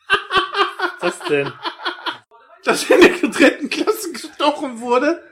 [1.01, 1.53] Was denn
[2.65, 5.23] dass er in der getrennten Klasse gestochen wurde.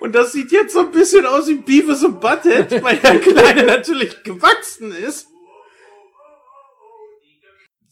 [0.00, 3.66] Und das sieht jetzt so ein bisschen aus wie Beavis und Butthead, weil der Kleine
[3.66, 5.28] natürlich gewachsen ist.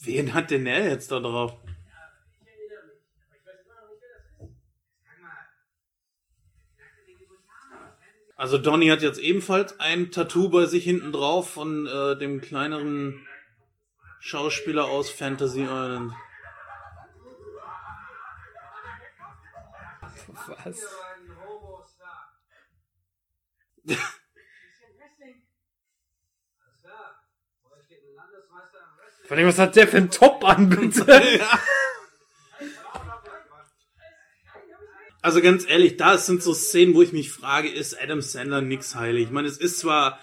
[0.05, 1.57] Wen hat denn er jetzt da drauf?
[8.37, 13.27] Also Donny hat jetzt ebenfalls ein Tattoo bei sich hinten drauf von äh, dem kleineren
[14.21, 16.13] Schauspieler aus Fantasy Island.
[20.47, 20.67] Was?
[20.67, 22.35] ein Homo-Star.
[23.87, 23.99] Alles
[26.83, 27.23] klar.
[27.63, 29.14] Vor euch steht ein Landesmeister im Wrestling.
[29.25, 31.07] Vor allem, was hat der für ein Top an, bitte?
[35.23, 38.95] Also ganz ehrlich, da sind so Szenen, wo ich mich frage, ist Adam Sandler nix
[38.95, 39.25] heilig?
[39.25, 40.21] Ich meine, es ist zwar,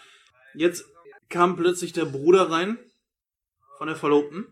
[0.53, 0.85] jetzt
[1.27, 2.77] kam plötzlich der Bruder rein
[3.79, 4.45] von der Verlobten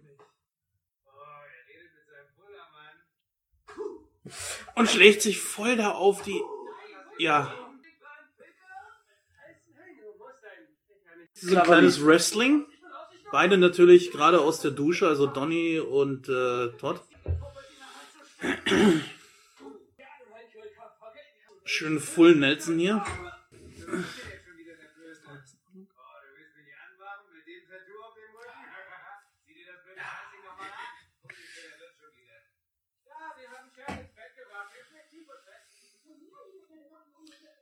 [4.74, 6.42] und schlägt sich voll da auf die
[7.20, 7.54] Ja,
[11.34, 12.66] so ein kleines Wrestling.
[13.32, 17.02] Beide natürlich gerade aus der Dusche, also Donny und äh, Todd.
[21.64, 23.06] Schön Full Nelson hier.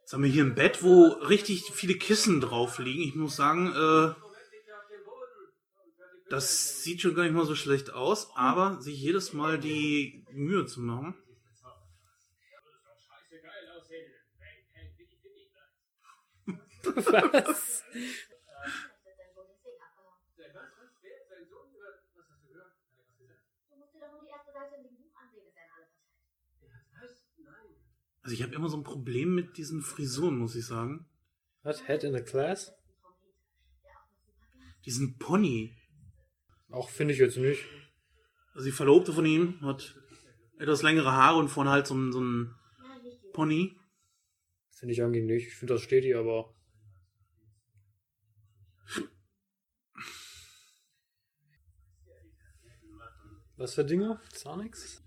[0.07, 3.01] Jetzt haben wir hier ein Bett, wo richtig viele Kissen drauf liegen.
[3.01, 4.26] Ich muss sagen, äh,
[6.29, 10.65] das sieht schon gar nicht mal so schlecht aus, aber sich jedes Mal die Mühe
[10.65, 11.15] zu machen.
[16.95, 17.83] Was?
[28.27, 31.05] Also ich habe immer so ein Problem mit diesen Frisuren, muss ich sagen.
[31.63, 31.87] Was?
[31.87, 32.73] Head in the Class?
[34.85, 35.77] Diesen Pony.
[36.69, 37.65] Auch finde ich jetzt nicht.
[38.53, 39.95] Also die Verlobte von ihm hat
[40.59, 42.55] etwas längere Haare und vorne halt so ein, so ein
[43.33, 43.77] Pony.
[44.71, 45.47] Finde ich eigentlich nicht.
[45.47, 46.53] Ich finde, das steht hier aber.
[53.55, 54.19] Was für Dinge?
[54.33, 55.03] Zahnix?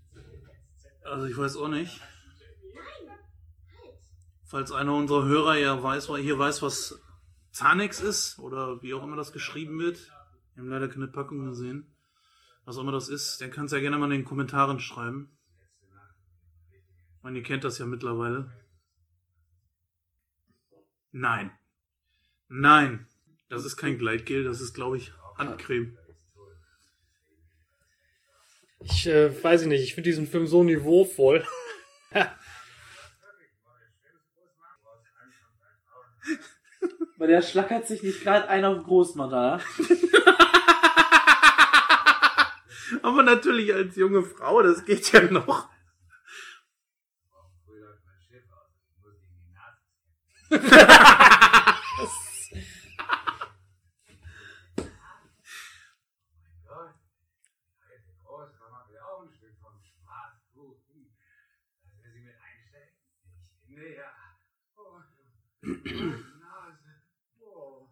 [1.03, 2.01] Also ich weiß auch nicht.
[4.45, 7.01] Falls einer unserer Hörer ja weiß, hier weiß, was
[7.51, 10.11] Zanex ist oder wie auch immer das geschrieben wird.
[10.61, 11.91] Wir haben leider keine Packung gesehen.
[12.65, 15.35] Was auch immer das ist, der kann es ja gerne mal in den Kommentaren schreiben.
[17.17, 18.51] Ich meine, ihr kennt das ja mittlerweile.
[21.11, 21.49] Nein.
[22.47, 23.07] Nein.
[23.49, 25.97] Das ist kein Gleitgel, das ist, glaube ich, Handcreme.
[28.81, 29.81] Ich äh, weiß ich nicht.
[29.81, 31.43] Ich finde diesen Film so niveauvoll.
[37.17, 39.59] Weil der schlackert sich nicht gerade einer auf den Großmutter.
[43.03, 45.69] Aber natürlich als junge Frau, das geht ja noch.
[47.65, 48.69] Früh läuft mein Schiff aus.
[48.85, 49.37] Ich muss ihm
[65.85, 67.01] die Nase.
[67.39, 67.87] Oh,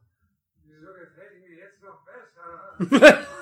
[0.64, 2.78] wieso gefällt mir jetzt noch besser?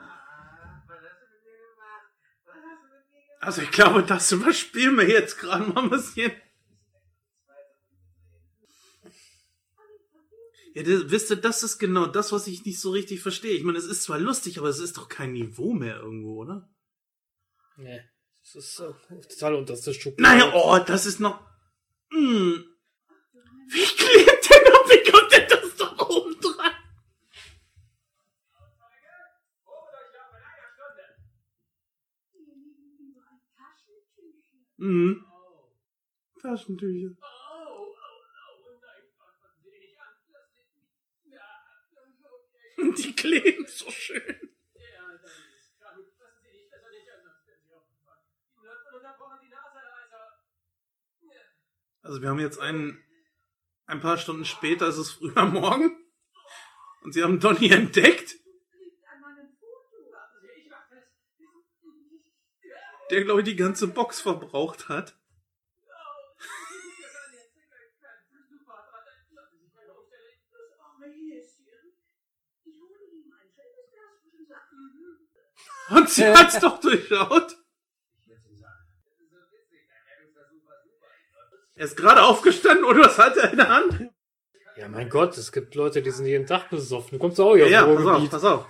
[0.00, 2.08] Ah, Was hast du mit mir gemacht?
[2.44, 3.37] Was hast du mit mir gemacht?
[3.48, 6.32] Also ich glaube, das überspielen wir jetzt gerade mal ein bisschen.
[10.74, 13.52] Ja, das, wisst ihr, das ist genau das, was ich nicht so richtig verstehe.
[13.52, 16.68] Ich meine, es ist zwar lustig, aber es ist doch kein Niveau mehr irgendwo, oder?
[17.78, 18.02] Nee.
[18.42, 18.92] Das ist äh,
[19.30, 20.40] total unterste Schublade.
[20.40, 21.40] Naja, oh, das ist noch.
[22.12, 22.66] Hm.
[23.70, 24.90] Wie klebt der noch?
[24.90, 26.74] Wie kommt denn das da oben dran?
[34.78, 35.24] Mhm.
[36.40, 37.16] Taschentücher.
[42.96, 44.48] Die kleben so schön.
[52.02, 53.04] Also wir haben jetzt einen,
[53.86, 55.90] ein paar Stunden später, es ist früh am Morgen.
[57.02, 58.36] Und sie haben Donny entdeckt.
[63.10, 65.14] Der, glaube ich, die ganze Box verbraucht hat.
[75.90, 77.56] Und sie hat's doch durchschaut.
[81.74, 84.10] Er ist gerade aufgestanden und was hat er in der Hand?
[84.76, 87.18] Ja, mein Gott, es gibt Leute, die sind jeden Tag besoffen.
[87.18, 88.66] Du kommst auch hier Ja, dem pass auf, pass auf.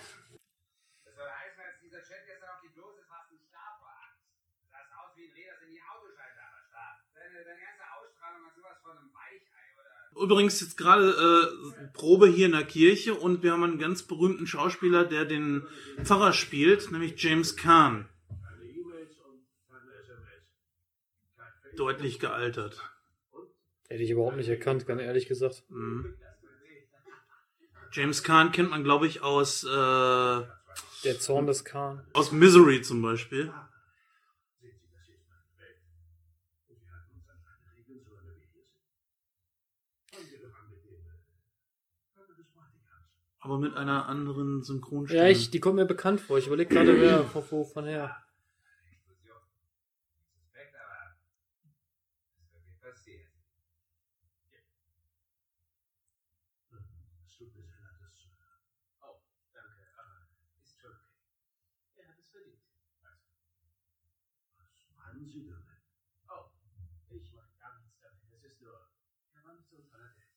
[1.04, 4.12] Das soll heißen, als dieser Chat gestern auf die Dose fast ein Stab war.
[4.68, 7.00] Sah aus wie ein Reh, das in die Autoscheinwerfer starrt.
[7.16, 10.07] Deine, deine ganze Ausstrahlung hat sowas von einem Weichei oder.
[10.20, 14.46] Übrigens jetzt gerade äh, Probe hier in der Kirche und wir haben einen ganz berühmten
[14.46, 15.66] Schauspieler, der den
[16.02, 18.08] Pfarrer spielt, nämlich James Caan.
[21.76, 22.80] Deutlich gealtert.
[23.88, 25.62] Hätte ich überhaupt nicht erkannt, ganz ehrlich gesagt.
[25.68, 26.14] Mhm.
[27.92, 29.68] James Caan kennt man, glaube ich, aus, äh,
[31.04, 32.04] Der Zorn des Khan.
[32.12, 33.52] aus Misery zum Beispiel.
[43.48, 45.22] Aber mit einer anderen Synchronstimme.
[45.22, 46.36] Ja, ich, die kommt mir bekannt vor.
[46.36, 48.14] Ich überlege gerade, wer von, wo von her.
[50.36, 51.16] Respekt, aber.
[52.36, 53.30] Das ist wirklich passiert.
[57.38, 58.60] tut mir sehr leid, das zu hören.
[59.00, 59.16] Oh,
[59.54, 60.28] danke, aber
[60.60, 62.04] ist schon okay.
[62.04, 62.60] Er hat es verdient.
[63.00, 63.32] Also,
[64.60, 65.88] Was meinen Sie damit?
[66.28, 66.52] oh,
[67.08, 68.28] ich meine gar nichts damit.
[68.30, 68.92] Es ist nur,
[69.32, 70.28] er war nicht so ein toller Dad.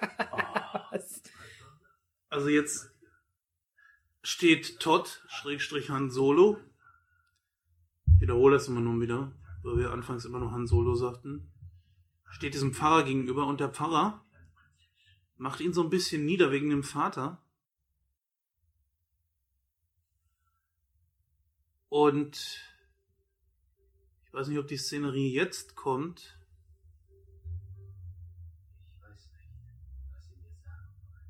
[2.28, 2.90] Also jetzt
[4.22, 6.58] steht Todd, Schrägstrich Han Solo.
[8.06, 11.52] Ich wiederhole das immer nur wieder, weil wir anfangs immer noch Han Solo sagten.
[12.30, 14.24] Steht diesem Pfarrer gegenüber und der Pfarrer
[15.36, 17.42] macht ihn so ein bisschen nieder wegen dem Vater.
[21.90, 22.38] Und
[24.24, 26.38] ich weiß nicht, ob die Szenerie jetzt kommt.
[28.96, 29.50] Ich weiß nicht,
[30.14, 31.26] was Sie mir sagen wollen.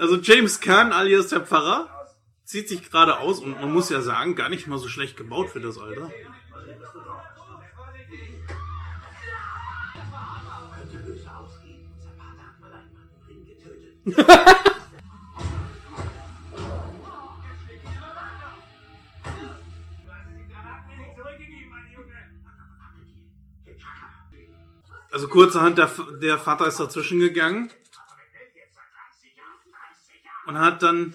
[0.00, 4.34] Also James Caan alias der Pfarrer zieht sich gerade aus und man muss ja sagen,
[4.34, 6.10] gar nicht mal so schlecht gebaut für das Alter.
[14.04, 14.64] Könnte
[25.10, 25.90] Also kurzerhand, der,
[26.20, 27.70] der Vater ist dazwischen gegangen
[30.46, 31.14] und hat dann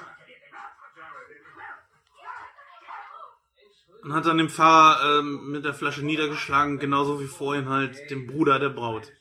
[4.02, 8.28] und hat dann den Pfarrer ähm, mit der Flasche niedergeschlagen, genauso wie vorhin halt den
[8.28, 9.12] Bruder der Braut.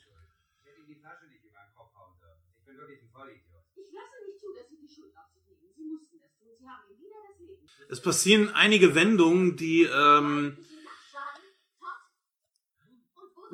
[7.89, 10.57] Es passieren einige Wendungen, die ähm,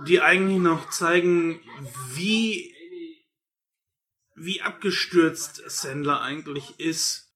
[0.07, 1.59] die eigentlich noch zeigen,
[2.13, 2.75] wie
[4.39, 7.35] wie abgestürzt Sandler eigentlich ist.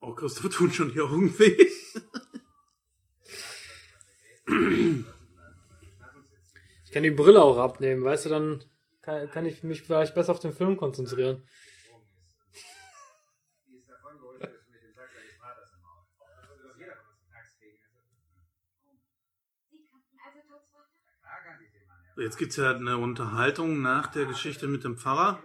[0.00, 1.66] Oh, Christoph tun schon die Augen weh.
[6.84, 8.64] Ich kann die Brille auch abnehmen, weißt du, dann
[9.02, 11.46] kann, kann ich mich vielleicht besser auf den Film konzentrieren.
[13.66, 16.06] die ist davon geholt, dass du mit dem Sack deines Vaters im Maul.
[16.18, 17.76] Das würde doch jeder von uns einen Tax kriegen.
[20.10, 20.96] Sie kannten also Todds Vater?
[21.20, 21.60] Klar kann
[22.18, 22.54] ich den Mann ja.
[22.54, 25.42] Jetzt eine Unterhaltung nach der Geschichte mit dem Pfarrer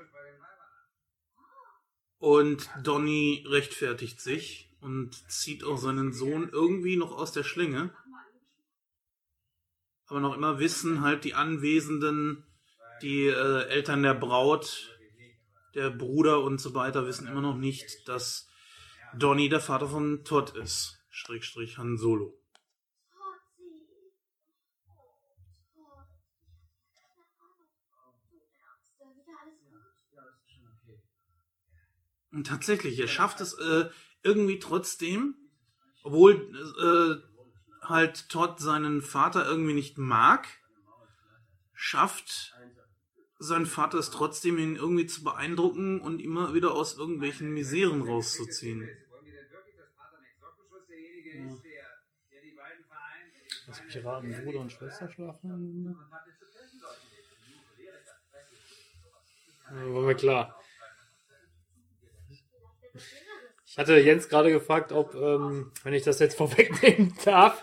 [2.18, 7.96] und Donny rechtfertigt sich und zieht auch seinen Sohn irgendwie noch aus der Schlinge.
[10.08, 12.46] Aber noch immer wissen halt die Anwesenden,
[13.02, 14.98] die äh, Eltern der Braut,
[15.76, 18.48] der Bruder und so weiter, wissen immer noch nicht, dass
[19.18, 21.00] Donny der Vater von Todd ist.
[21.10, 22.40] Schrägstrich Han Solo.
[23.12, 24.16] Todsi.
[24.88, 26.04] Oh,
[27.38, 27.68] Todd.
[28.32, 29.82] Du Ernst, da wieder alles gut?
[30.12, 31.02] Ja, das ist schon okay.
[32.34, 33.90] Und tatsächlich, er schafft es äh,
[34.24, 35.36] irgendwie trotzdem,
[36.04, 36.34] obwohl
[36.82, 40.48] äh, halt Todd seinen Vater irgendwie nicht mag,
[41.74, 42.56] schafft
[43.38, 48.82] sein Vater es trotzdem, ihn irgendwie zu beeindrucken und immer wieder aus irgendwelchen Miseren rauszuziehen.
[48.82, 48.98] Die
[53.68, 55.96] Lass mich raten, Bruder und Schwester schlafen.
[59.70, 60.63] Ja, war mir klar.
[63.66, 67.62] Ich hatte Jens gerade gefragt, ob, ähm, wenn ich das jetzt vorwegnehmen darf,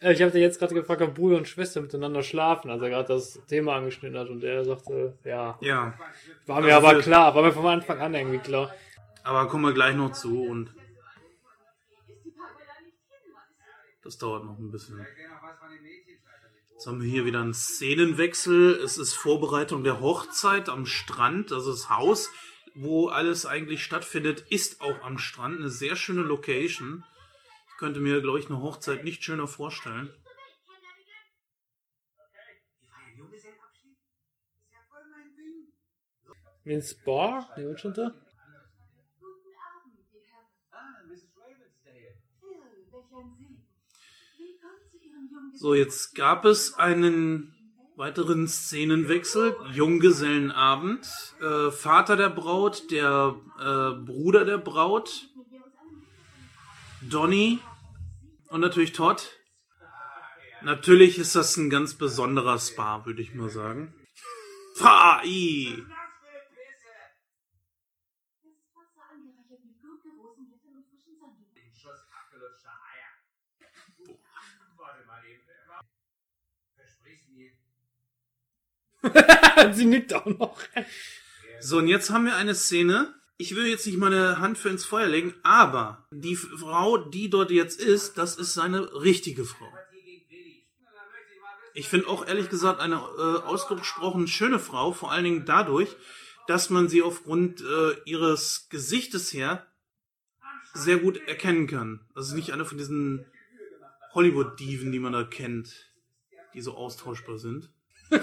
[0.00, 3.08] äh, ich habe jetzt gerade gefragt, ob Bruder und Schwester miteinander schlafen, als er gerade
[3.08, 5.56] das Thema angeschnitten hat und er sagte, ja.
[5.60, 5.94] Ja,
[6.46, 8.74] War mir aber klar, war mir vom Anfang an irgendwie klar.
[9.22, 10.74] aber kommen wir gleich noch zu und
[14.02, 15.04] das dauert noch ein bisschen.
[16.72, 18.74] Jetzt haben wir hier wieder einen Szenenwechsel.
[18.74, 21.50] Es ist Vorbereitung der Hochzeit am Strand.
[21.50, 22.30] Also das Haus,
[22.76, 25.58] wo alles eigentlich stattfindet, ist auch am Strand.
[25.58, 27.04] Eine sehr schöne Location.
[27.70, 30.12] Ich könnte mir, glaube ich, eine Hochzeit nicht schöner vorstellen.
[37.96, 38.12] Da?
[39.20, 40.04] Guten Abend, die
[44.90, 45.58] zu Ihrem Junggesellen.
[45.58, 47.55] So, jetzt gab es einen
[47.96, 49.56] weiteren Szenenwechsel.
[49.72, 51.06] Junggesellenabend.
[51.40, 55.28] Äh, Vater der Braut, der äh, Bruder der Braut,
[57.02, 57.58] Donny
[58.48, 59.32] und natürlich Todd.
[60.62, 63.94] Natürlich ist das ein ganz besonderer Spa, würde ich mal sagen.
[64.74, 65.84] Fa, i.
[68.42, 71.38] Das Wasser angereichert mit Gurke, Rosenblättern und frischen Sand.
[71.72, 73.12] Schuss abgelutschter Eier.
[74.76, 75.42] Warte mal eben.
[76.74, 77.52] Versprich's mir.
[79.72, 80.58] Sie nickt auch noch.
[81.60, 83.14] So, und jetzt haben wir eine Szene.
[83.38, 87.50] Ich will jetzt nicht meine Hand für ins Feuer legen, aber die Frau, die dort
[87.50, 89.68] jetzt ist, das ist seine richtige Frau.
[91.74, 95.94] Ich finde auch ehrlich gesagt eine äh, ausgesprochen schöne Frau, vor allen Dingen dadurch,
[96.46, 99.66] dass man sie aufgrund äh, ihres Gesichtes her
[100.72, 102.00] sehr gut erkennen kann.
[102.14, 103.26] Ist nicht eine von diesen
[104.14, 105.90] Hollywood-Diven, die man da kennt,
[106.54, 107.70] die so austauschbar sind.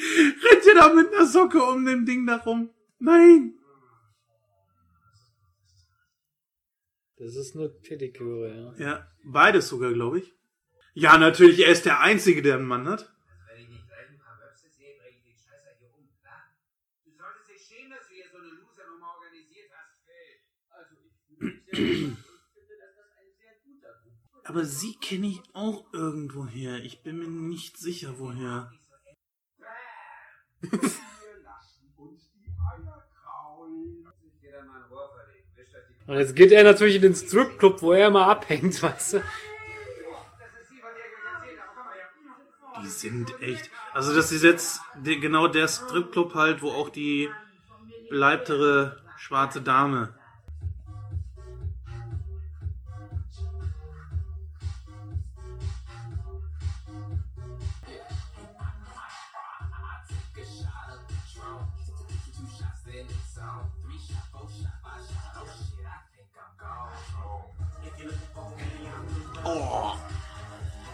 [0.00, 2.70] Rennt ihr da mit einer Socke um dem Ding da rum?
[2.98, 3.54] Nein!
[7.16, 8.86] Das ist eine Pediküre, ja.
[8.86, 10.34] Ja, beides sogar, glaube ich.
[10.94, 13.12] Ja, natürlich, er ist der Einzige, der einen Mann hat.
[13.46, 16.48] Wenn ich nicht gleich ein paar Wöpse sehe, bringe ich den Scheißer hier um, klar?
[17.04, 20.40] Du solltest dich schämen, dass du hier so eine Losernummer organisiert hast, Phil.
[20.70, 24.64] Also, ich fühle mich sehr gut und finde, dass das ein sehr guter Buch Aber
[24.64, 26.78] sie kenne ich auch irgendwoher.
[26.82, 28.72] Ich bin mir nicht sicher, woher.
[36.08, 39.18] Und jetzt geht er natürlich in den Stripclub, wo er immer abhängt, weißt du?
[39.18, 39.24] Her.
[42.82, 43.70] Die sind echt.
[43.94, 47.30] Also, das ist jetzt genau der Stripclub halt, wo auch die
[48.08, 50.18] beleibtere schwarze Dame.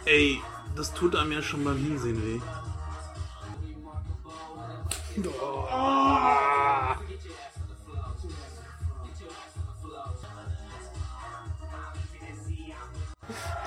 [0.07, 0.41] Ey,
[0.77, 2.41] das tut einem ja schon beim Hinsehen weh.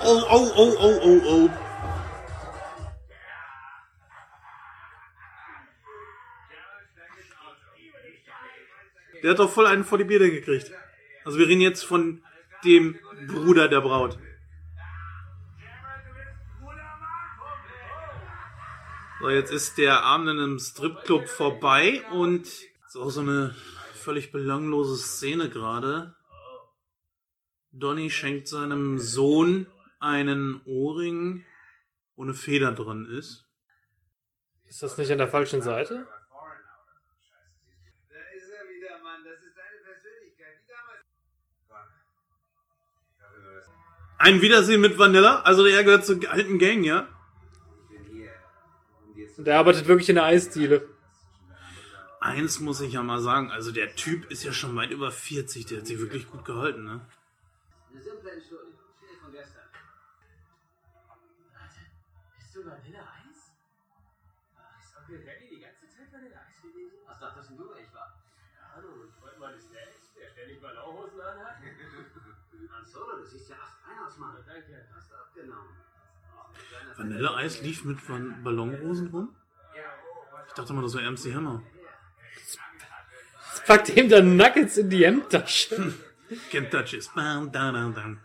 [0.02, 1.50] Oh, oh, oh, oh, oh, oh.
[9.22, 10.72] Der hat doch voll einen vor die Birne gekriegt.
[11.26, 12.22] Also wir reden jetzt von
[12.64, 14.18] dem Bruder der Braut.
[19.20, 23.54] So, jetzt ist der Abend in einem Stripclub vorbei und ist auch so eine
[23.92, 26.14] völlig belanglose Szene gerade.
[27.70, 29.66] Donny schenkt seinem Sohn
[29.98, 31.44] einen Ohrring,
[32.16, 33.44] wo eine Feder drin ist.
[34.64, 36.08] Ist das nicht an der falschen Seite?
[38.08, 39.22] Da ist er wieder, Mann.
[39.22, 40.60] Das ist deine Persönlichkeit.
[40.62, 40.68] Wie
[43.36, 43.68] damals.
[44.16, 47.06] Ein Wiedersehen mit Vanilla, also der gehört zur alten Gang, ja?
[49.40, 50.86] Und er arbeitet wirklich in der Eisdiele.
[52.20, 55.64] Eins muss ich ja mal sagen, also der Typ ist ja schon weit über 40,
[55.64, 57.00] der hat sich wirklich gut gehalten, ne?
[57.88, 58.84] Eine simple Entschuldigung.
[59.22, 59.64] Von gestern.
[62.36, 63.56] Bist du Vanilleeis?
[64.58, 66.98] Ach, ist Onkel Renny die ganze Zeit Vanilleeis gewesen?
[67.06, 68.22] Was dachtest du, wer ich war?
[68.76, 71.56] Hallo, ich wollte mal das Snacks, der ständig Ballonhosen anhat.
[72.76, 74.36] Han Solo, du siehst ja erst ein aus, Mann.
[74.46, 74.86] Danke.
[74.94, 75.89] Hast du abgenommen.
[76.96, 79.34] Vanilleeis lief mit Van Ballonrosen rum?
[80.48, 81.62] Ich dachte mal, das war MC Hammer.
[82.36, 85.94] Jetzt packt ihm dann Nuggets in die Hemdtasche.
[86.52, 87.10] Can't touch it.
[87.14, 88.20] Bam, dam, dam, dam.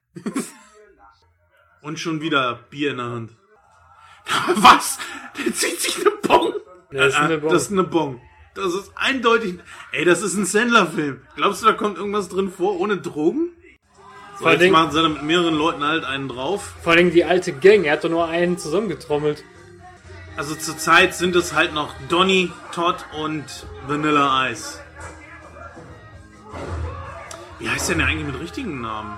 [1.82, 3.32] Und schon wieder Bier in der Hand.
[4.56, 4.98] Was?
[5.38, 6.54] Der zieht sich eine Bon.
[6.92, 7.50] Das ist eine Ah, Bon.
[7.52, 8.22] Das ist eine Bon.
[8.56, 9.60] Das ist eindeutig.
[9.92, 11.22] Ey, das ist ein Sandler-Film.
[11.36, 13.52] Glaubst du, da kommt irgendwas drin vor ohne Drogen?
[14.38, 16.74] Vor jetzt Dingen- machen sie da mit mehreren Leuten halt einen drauf.
[16.84, 19.44] Vor allem die alte Gang, er hat doch nur einen zusammengetrommelt.
[20.38, 23.46] Also zurzeit sind es halt noch Donny, Todd und
[23.88, 24.80] Vanilla Ice.
[27.60, 29.18] Wie heißt der denn eigentlich mit richtigen Namen?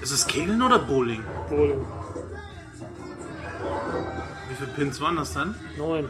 [0.00, 1.24] Ist es Kegeln oder Bowling?
[1.48, 1.84] Wohl
[4.48, 5.54] Wie viele Pins waren das dann?
[5.76, 6.08] neun.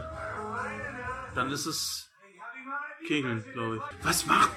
[1.34, 2.07] Dann ist es
[3.06, 3.82] Kegeln, glaube ich.
[4.06, 4.50] Was macht?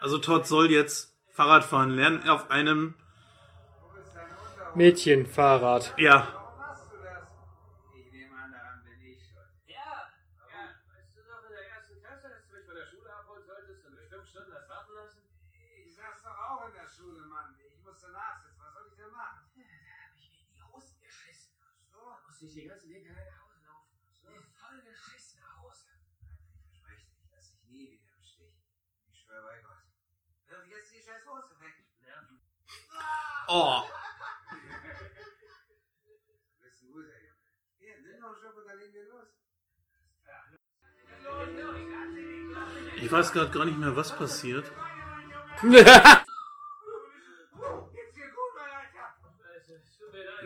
[0.00, 2.94] Also Todd soll jetzt Fahrradfahren lernen auf einem,
[4.74, 5.94] Mädchenfahrrad.
[5.96, 7.32] ja, Machst du das?
[7.96, 9.48] Ich nehme an, daran bin ich schuld.
[9.66, 10.12] Ja,
[10.52, 10.62] ja.
[10.92, 13.86] Weißt du noch in der ersten Klasse, dass du mich von der Schule abholen solltest
[13.86, 15.20] und bestimmt Stunden hast warten lassen?
[15.80, 17.58] Ich saß doch auch in der Schule, Mann.
[17.58, 18.62] Ich musste nachsitzen.
[18.62, 19.46] Was soll ich denn machen?
[22.46, 23.90] ich den ganzen Weg allein nach Hause laufen.
[24.12, 25.88] So eine voll geschissene Hose.
[26.70, 28.54] Ich verspreche dich, lass dich nie wieder im Stich.
[29.10, 29.82] Ich schwöre bei Gott.
[30.46, 31.74] Wirf jetzt die scheiß Hose weg.
[33.48, 33.82] Oh.
[34.50, 34.56] Du
[36.62, 37.50] bist ein guter Junge.
[37.78, 39.28] Hier, nimm noch einen Schluck und dann legen wir los.
[42.96, 44.70] Ich weiß gerade gar nicht mehr, was passiert.
[47.92, 49.16] Geht's dir gut, mein Alter?
[49.56, 50.44] Es tut mir leid.
[50.44, 50.45] Nein.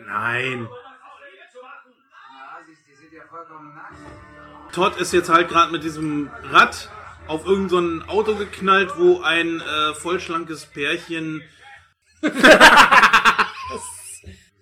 [3.73, 4.73] nackt.
[4.73, 6.89] Todd ist jetzt halt gerade mit diesem Rad
[7.27, 11.41] auf irgendein so ein Auto geknallt, wo ein äh, vollschlankes Pärchen.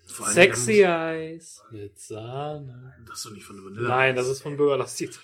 [0.06, 2.94] Sexy Eyes mit Sahne.
[3.08, 3.88] Das ist doch nicht von der Vanille.
[3.88, 5.18] Nein, das ist von Bürgerlastig.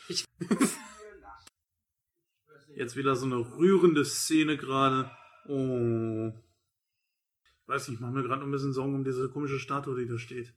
[2.76, 5.10] Jetzt wieder so eine rührende Szene gerade.
[5.48, 6.34] Oh.
[7.68, 10.08] Weiß nicht, ich mach mir gerade noch ein bisschen Sorgen um diese komische Statue, die
[10.08, 10.54] da steht.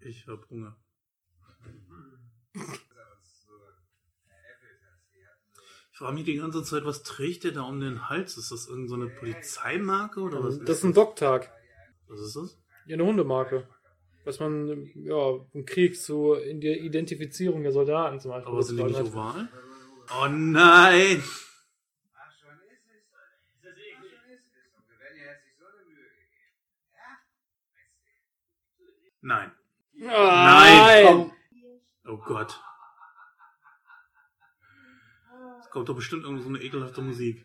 [0.00, 0.76] Ich hab Hunger.
[5.92, 8.38] Ich frage mich die ganze Zeit, was trägt der da um den Hals?
[8.38, 10.58] Ist das irgendeine so eine Polizeimarke oder was?
[10.60, 11.52] Das ist ein Dogtag.
[12.08, 12.58] was ist das?
[12.86, 13.68] Ja, eine Hundemarke.
[14.24, 18.52] Was man, ja, im Krieg so in der Identifizierung der Soldaten zum Beispiel.
[18.52, 19.48] Aber sind die nicht oval?
[20.12, 21.22] Oh nein!
[22.14, 23.04] Ach, schon ist es.
[23.12, 24.74] Ach, schon ist es.
[24.76, 26.60] Und Gavenja hat sich so eine Mühe gegeben.
[29.20, 29.52] Nein.
[29.94, 30.08] Nein!
[30.08, 31.32] Nein.
[32.06, 32.60] Oh Gott.
[35.60, 37.44] Es kommt doch bestimmt irgend so eine ekelhafte Musik.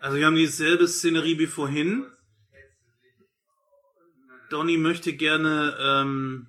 [0.00, 2.10] Also wir haben dieselbe Szenerie wie vorhin.
[4.48, 6.48] Donny möchte gerne ähm,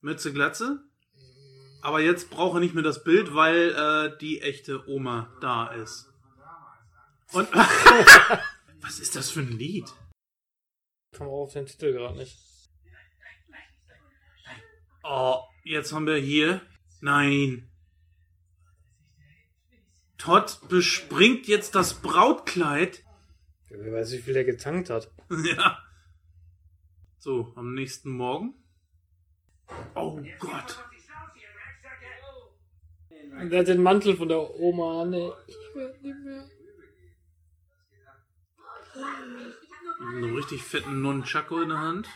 [0.00, 0.82] Mütze Glatze.
[1.82, 6.12] Aber jetzt braucht er nicht mehr das Bild, weil äh, die echte Oma da ist.
[7.32, 7.48] Und
[8.82, 9.86] was ist das für ein Lied?
[11.20, 12.38] Komme auch auf den Titel gerade nicht.
[15.04, 16.62] Oh, jetzt haben wir hier.
[17.02, 17.70] Nein.
[20.16, 23.04] Todd bespringt jetzt das Brautkleid.
[23.68, 25.12] Wer weiß, wie viel er getankt hat.
[25.44, 25.78] Ja.
[27.18, 28.54] So, am nächsten Morgen.
[29.94, 30.82] Oh Gott.
[33.50, 35.12] Er hat den Mantel von der Oma an.
[35.12, 36.48] Ich werd nicht mehr.
[40.10, 42.08] Einen richtig fetten Nunchaku in der Hand.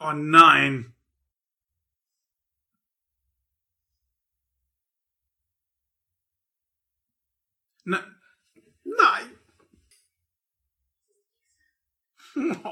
[0.00, 0.92] Oh nein.
[7.84, 8.04] Na,
[8.84, 9.38] nein.
[12.34, 12.62] Mein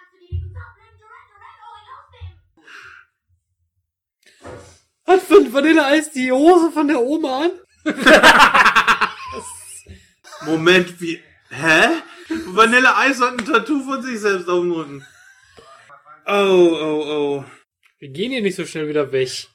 [0.00, 2.38] kannst du dir diesen saublöden Duran Duran Ohrring ausnehmen.
[5.06, 7.50] Hat von Vanilleeis die Hose von der Oma an?
[10.46, 11.22] Moment, wie.
[11.50, 12.02] Hä?
[12.46, 15.06] Vanille Eis hat ein Tattoo von sich selbst auf dem Rücken.
[16.26, 17.44] Oh, oh, oh.
[17.98, 19.48] Wir gehen hier nicht so schnell wieder weg.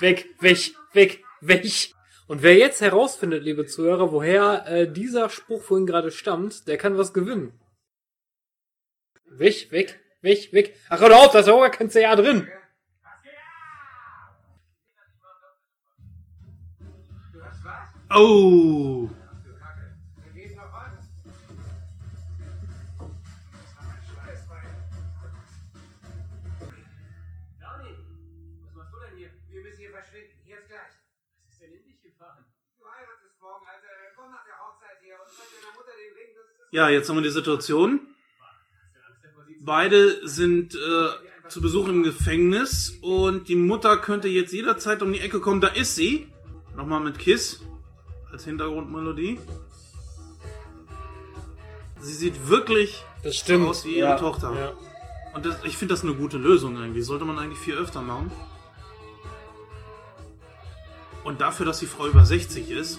[0.00, 1.94] Weg, weg, weg, weg.
[2.26, 6.98] Und wer jetzt herausfindet, liebe Zuhörer, woher äh, dieser Spruch vorhin gerade stammt, der kann
[6.98, 7.58] was gewinnen.
[9.26, 10.76] Weg, weg, weg, weg.
[10.88, 12.48] Ach, hör auf, da ist auch gar kein CA drin.
[18.10, 19.08] Oh.
[36.70, 38.00] Ja, jetzt haben wir die Situation.
[39.60, 45.20] Beide sind äh, zu Besuch im Gefängnis und die Mutter könnte jetzt jederzeit um die
[45.20, 45.60] Ecke kommen.
[45.60, 46.28] Da ist sie.
[46.76, 47.60] Nochmal mit Kiss
[48.30, 49.40] als Hintergrundmelodie.
[52.00, 53.66] Sie sieht wirklich Das stimmt.
[53.66, 54.54] aus wie ihre Tochter.
[54.54, 54.72] Ja.
[55.34, 57.04] Und das, ich finde das eine gute Lösung eigentlich.
[57.04, 58.30] Sollte man eigentlich viel öfter machen.
[61.28, 62.98] Und dafür, dass die Frau über 60 ist.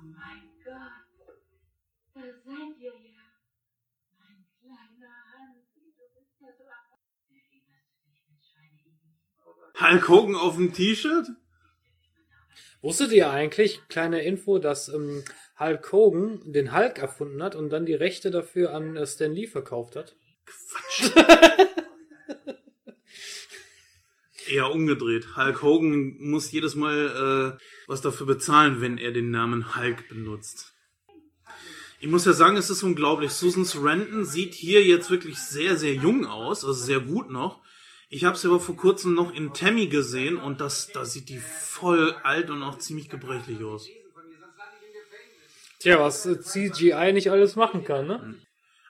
[0.00, 1.04] Mein Gott,
[2.14, 3.20] da seid ihr ja.
[4.16, 6.64] Mein kleiner Hansi, du bist ja so
[8.40, 8.94] Schweineigel?
[9.78, 11.28] Hulk Hogan auf dem T-Shirt?
[12.80, 15.24] Wusstet ihr eigentlich, kleine Info, dass ähm,
[15.60, 19.46] Hulk Hogan den Hulk erfunden hat und dann die Rechte dafür an äh, Stan Lee
[19.46, 20.16] verkauft hat?
[24.48, 25.36] Eher umgedreht.
[25.36, 30.74] Hulk Hogan muss jedes Mal äh, was dafür bezahlen, wenn er den Namen Hulk benutzt.
[31.98, 33.32] Ich muss ja sagen, es ist unglaublich.
[33.32, 37.60] Susan Sarandon sieht hier jetzt wirklich sehr, sehr jung aus, also sehr gut noch.
[38.08, 41.38] Ich habe sie aber vor kurzem noch in Tammy gesehen und das, da sieht die
[41.38, 43.88] voll alt und auch ziemlich gebrechlich aus.
[45.80, 48.34] Tja, was äh, CGI nicht alles machen kann, ne?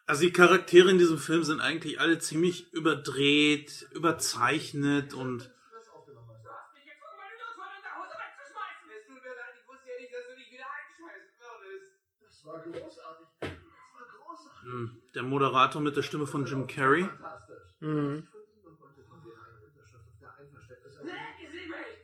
[0.07, 6.73] Also die Charaktere in diesem Film sind eigentlich alle ziemlich überdreht, überzeichnet und Du hast
[6.75, 8.87] mich gezwungen, meine Nusswolle in der Hose wegzuschmeißen.
[8.97, 11.91] Es tut mir leid, ich wusste ja nicht, dass du dich wieder einschmeißen würdest.
[12.23, 13.27] Das war großartig.
[13.41, 14.63] Das war großartig.
[14.63, 17.03] hm, der Moderator mit der Stimme von Jim Carrey.
[17.03, 18.29] Mhm.
[18.31, 21.51] Von niemand wollte von dir eine Unterschrift auf der Einverständnis Nee, erhalten.
[21.51, 21.99] sie mich!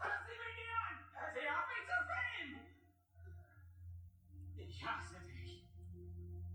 [0.00, 0.96] Fass sie mich nicht an!
[1.12, 2.56] Hör sie auf, mich zu filmen!
[4.64, 5.68] Ich hasse dich.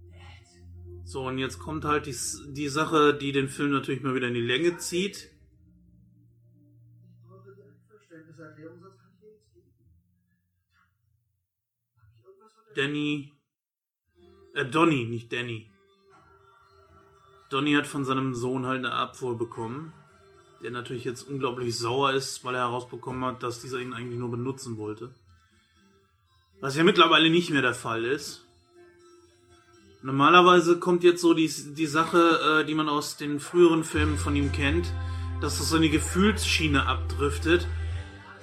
[0.09, 0.57] Jetzt.
[1.09, 2.15] So, und jetzt kommt halt die,
[2.53, 5.31] die Sache, die den Film natürlich mal wieder in die Länge zieht.
[12.75, 13.33] Danny.
[14.53, 15.71] Äh, Donny, nicht Danny.
[17.49, 19.91] Donny hat von seinem Sohn halt eine Abfuhr bekommen.
[20.61, 24.29] Der natürlich jetzt unglaublich sauer ist, weil er herausbekommen hat, dass dieser ihn eigentlich nur
[24.29, 25.11] benutzen wollte.
[26.59, 28.45] Was ja mittlerweile nicht mehr der Fall ist.
[30.01, 34.33] Normalerweise kommt jetzt so die, die Sache, äh, die man aus den früheren Filmen von
[34.33, 34.93] ihm kennt,
[35.41, 37.67] dass das so eine Gefühlsschiene abdriftet.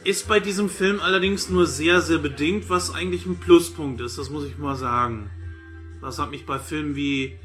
[0.04, 4.28] Ist bei diesem Film allerdings nur sehr, sehr bedingt, was eigentlich ein Pluspunkt ist, das
[4.28, 5.30] muss ich mal sagen.
[6.02, 7.38] Das hat mich bei Filmen wie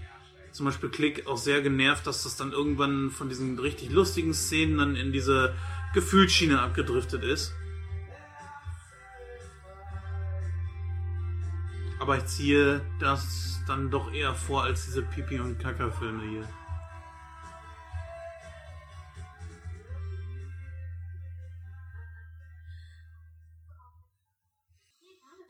[0.52, 4.78] zum Beispiel Click auch sehr genervt, dass das dann irgendwann von diesen richtig lustigen Szenen
[4.78, 5.56] dann in diese
[5.94, 7.54] Gefühlsschiene abgedriftet ist.
[12.02, 16.50] Aber ich ziehe das dann doch eher vor als diese Pipi- und Kaka-Filme hier.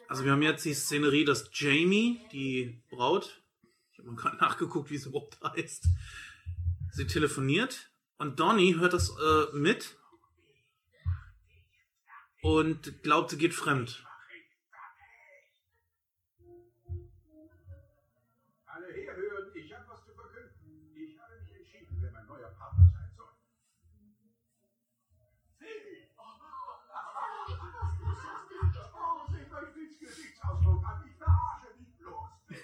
[0.09, 3.41] Also wir haben jetzt die Szenerie, dass Jamie, die Braut,
[3.93, 5.87] ich habe mal gerade nachgeguckt, wie sie überhaupt heißt,
[6.91, 9.95] sie telefoniert und Donny hört das äh, mit
[12.41, 14.05] und glaubt, sie geht fremd.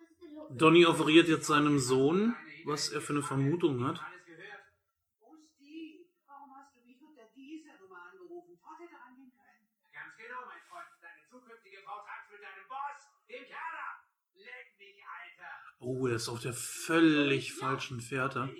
[0.00, 0.48] Was ist denn los?
[0.56, 2.34] Donny offeriert jetzt seinem Sohn,
[2.64, 4.00] was er für eine Vermutung hat.
[9.92, 10.88] Ganz genau, mein Freund.
[11.02, 13.69] Deine zukünftige Frau tagt mit deinem Boss, dem Kerler.
[15.82, 18.54] Oh, er ist auf der völlig falschen Fährte.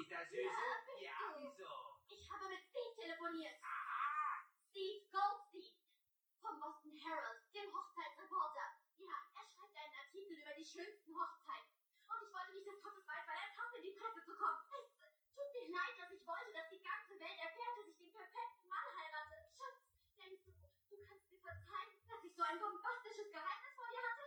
[22.50, 24.26] Ein bombastisches Geheimnis vor dir hatte?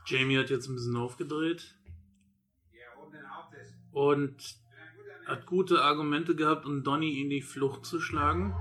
[0.06, 1.76] Jamie hat jetzt ein bisschen aufgedreht
[3.90, 4.60] und
[5.26, 8.54] hat gute Argumente gehabt, um Donny in die Flucht zu schlagen.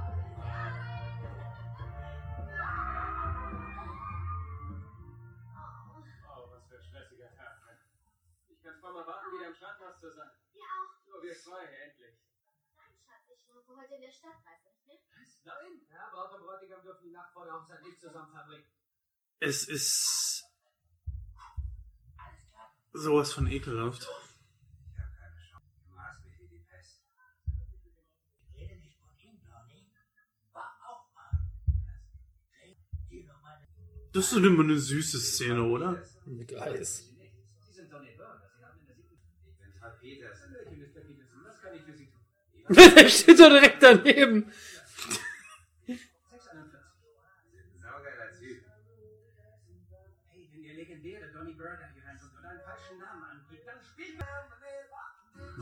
[6.34, 7.62] Was für ein stressiger Tag.
[8.50, 10.30] Ich kann kaum erwarten, wieder im Strandhaus zu sein.
[10.54, 11.06] Ja auch.
[11.08, 12.16] Nur wir zwei, endlich.
[12.76, 13.46] Nein, Schatz, ich
[13.78, 14.85] heute in der Stadt, weißt du?
[15.46, 15.82] Nein?
[15.92, 18.66] Ja, Braut und Bräutigam dürfen die Nacht vor der Hochzeit nicht zusammen verbringen.
[19.40, 20.44] Es ist
[22.94, 24.02] sowas von ekelhaft.
[24.02, 25.68] Ich habe keine Chance.
[25.88, 27.02] Du hast mich wie die Pest.
[28.56, 29.92] rede nicht von ihm, Donny.
[30.54, 31.30] War auch mal.
[33.12, 33.68] Die nur meine
[34.14, 36.02] Das ist immer eine süße Szene, oder?
[36.26, 37.10] Mit Eis.
[37.10, 38.50] Sie sind Donny Burger.
[38.58, 39.20] Sie haben in der siebten...
[39.46, 40.42] Ich bin Todd Peters.
[40.42, 41.02] Hallöchen, Mr.
[41.02, 41.46] Peterson.
[41.46, 42.26] Was kann ich für Sie tun?
[42.96, 44.52] Der steht doch direkt daneben.
[45.86, 46.80] 641.
[47.74, 48.64] Ein saugeiler Typ.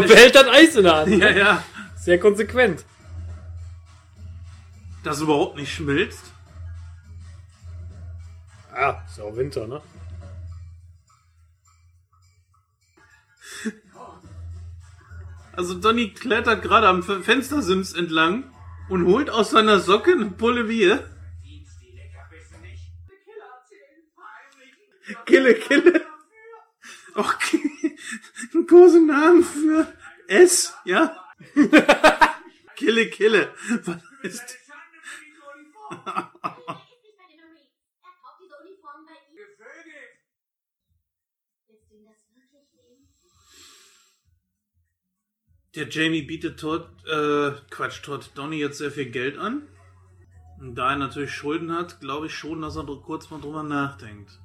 [0.00, 1.08] t- Er behält das Eis in der Hand.
[1.22, 1.64] ja, ja,
[1.96, 2.84] Sehr konsequent.
[5.02, 6.24] das überhaupt nicht schmilzt.
[8.74, 9.80] Ja, ist ja auch Winter, ne?
[15.52, 18.44] Also Donny klettert gerade am Fenstersims entlang
[18.88, 21.08] und holt aus seiner Socke eine Pulle Bier.
[25.24, 26.04] Kille, Kille.
[27.14, 27.70] Okay.
[28.54, 29.92] Ein großen Namen für
[30.28, 31.16] S, ja?
[32.76, 33.54] Kille, Kille.
[33.84, 34.42] Was ist...
[34.42, 34.66] Er?
[45.76, 49.68] Der Jamie bietet Todd, äh, Quatsch, Todd Donny jetzt sehr viel Geld an.
[50.58, 54.40] Und da er natürlich Schulden hat, glaube ich schon, dass er kurz mal drüber nachdenkt.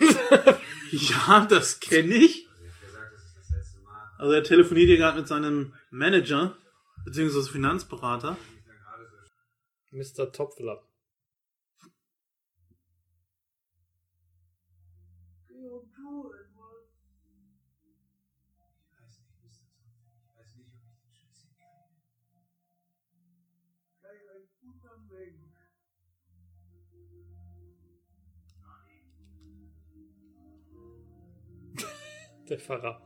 [0.92, 2.48] Ja, das kenne ich.
[4.18, 6.56] Also er telefoniert hier gerade mit seinem Manager,
[7.04, 8.36] beziehungsweise Finanzberater.
[9.92, 10.32] Mr.
[10.32, 10.82] Topfler.
[32.50, 33.00] Der Pfarrer.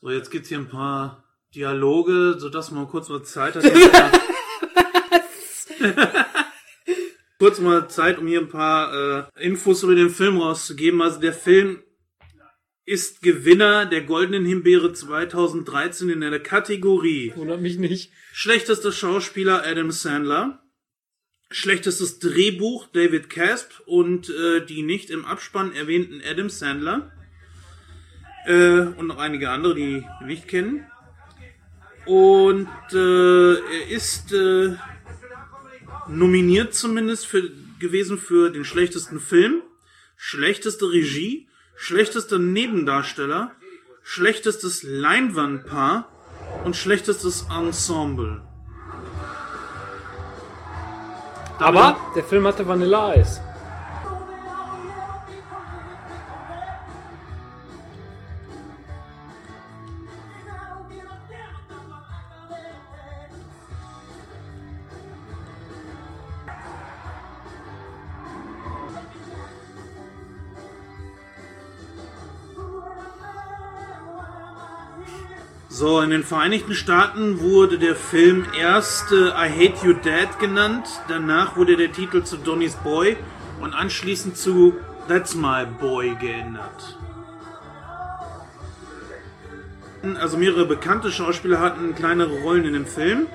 [0.00, 1.24] So, jetzt gibt's hier ein paar
[1.54, 3.64] Dialoge, sodass man kurz mal Zeit hat.
[7.38, 11.02] kurz mal Zeit, um hier ein paar äh, Infos über den Film rauszugeben.
[11.02, 11.82] Also der Film
[12.84, 18.12] ist Gewinner der Goldenen Himbeere 2013 in der Kategorie Wundert mich nicht.
[18.32, 20.61] Schlechtester Schauspieler Adam Sandler.
[21.52, 27.12] Schlechtestes Drehbuch David Casp und äh, die nicht im Abspann erwähnten Adam Sandler.
[28.46, 30.86] Äh, und noch einige andere, die wir nicht kennen.
[32.06, 34.76] Und äh, er ist äh,
[36.08, 39.62] nominiert zumindest für, gewesen für den schlechtesten Film,
[40.16, 43.54] schlechteste Regie, schlechtester Nebendarsteller,
[44.02, 46.08] schlechtestes Leinwandpaar
[46.64, 48.42] und schlechtestes Ensemble.
[51.58, 53.40] Aber der Film hatte Vanilleeis.
[75.82, 80.88] So, in den Vereinigten Staaten wurde der Film erst äh, I Hate You Dad genannt,
[81.08, 83.16] danach wurde der Titel zu Donny's Boy
[83.60, 84.74] und anschließend zu
[85.08, 87.00] That's My Boy geändert.
[90.20, 93.26] Also mehrere bekannte Schauspieler hatten kleinere Rollen in dem Film.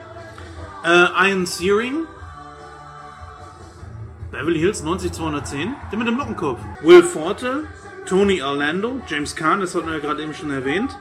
[0.86, 2.06] Äh, Ian Searing,
[4.32, 6.62] Beverly Hills 90210, der mit dem Lockenkopf.
[6.82, 7.64] Will Forte,
[8.06, 10.98] Tony Orlando, James Caan, das hatten wir ja gerade eben schon erwähnt.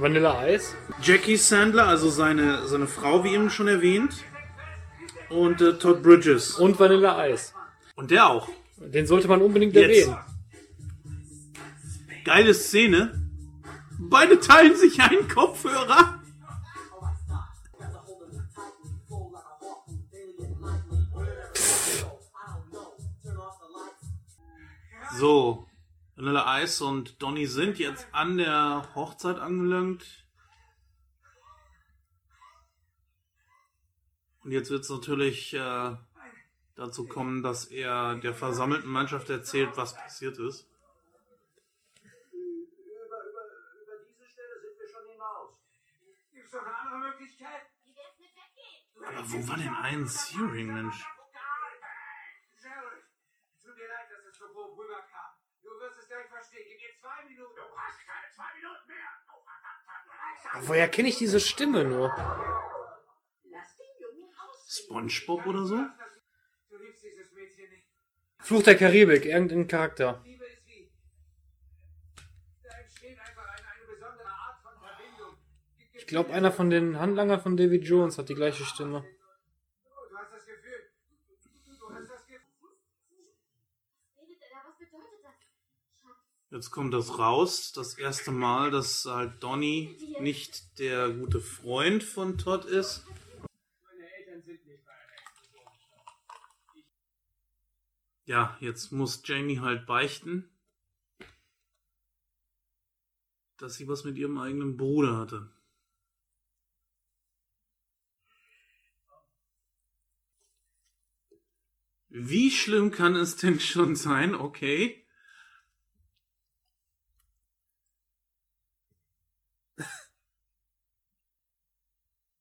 [0.00, 0.74] Vanilleeis.
[1.02, 4.24] Jackie Sandler, also seine, seine Frau, wie eben schon erwähnt.
[5.28, 6.52] Und äh, Todd Bridges.
[6.54, 7.54] Und Vanilleeis.
[7.96, 8.48] Und der auch.
[8.78, 10.08] Den sollte man unbedingt Jetzt.
[10.08, 10.18] erwähnen.
[12.24, 13.20] Geile Szene.
[13.98, 16.20] Beide teilen sich einen Kopfhörer.
[25.18, 25.66] So,
[26.20, 30.26] Vanilla Ice und Donny sind jetzt an der Hochzeit angelangt.
[34.44, 35.96] Und jetzt wird es natürlich äh,
[36.74, 40.68] dazu kommen, dass er der versammelten Mannschaft erzählt, was passiert ist.
[42.02, 42.44] Über,
[43.24, 43.44] über,
[43.80, 45.56] über diese Stelle sind wir schon hinaus.
[46.34, 47.62] Gibt's noch eine andere Möglichkeit?
[47.82, 49.04] Wie wär's mit weggehen?
[49.06, 51.02] Aber wo war denn Ian Searing, Mensch?
[52.60, 53.04] Gerald,
[53.62, 55.40] tut mir leid, dass es so grob rüberkam.
[55.62, 56.39] Du wirst es gleich verstehen.
[56.50, 57.54] Gebe dir zwei Minuten.
[57.56, 59.08] Du hast keine zwei Minuten mehr.
[59.32, 60.66] Oh.
[60.68, 62.14] Woher kenne ich diese Stimme nur?
[64.68, 65.76] SpongeBob oder so?
[66.68, 67.86] Du liebst dieses Mädchen nicht.
[68.38, 70.22] Fluch der Karibik, irgendein Charakter.
[75.92, 79.04] Ich glaube, einer von den Handlanger von Davy Jones hat die gleiche Stimme.
[79.84, 80.90] Oh, du hast das Gefühl.
[81.28, 82.70] Du, du hast das Gefühl.
[84.16, 84.68] Redet er da?
[84.68, 85.34] Was bedeutet das?
[86.00, 87.72] Schatz, Jetzt kommt das raus.
[87.72, 93.06] Das erste Mal, dass halt Donny nicht der gute Freund von Todd ist.
[98.24, 100.48] Ja, jetzt muss Jamie halt beichten,
[103.56, 105.50] dass sie was mit ihrem eigenen Bruder hatte.
[112.08, 114.34] Wie schlimm kann es denn schon sein?
[114.34, 114.99] Okay.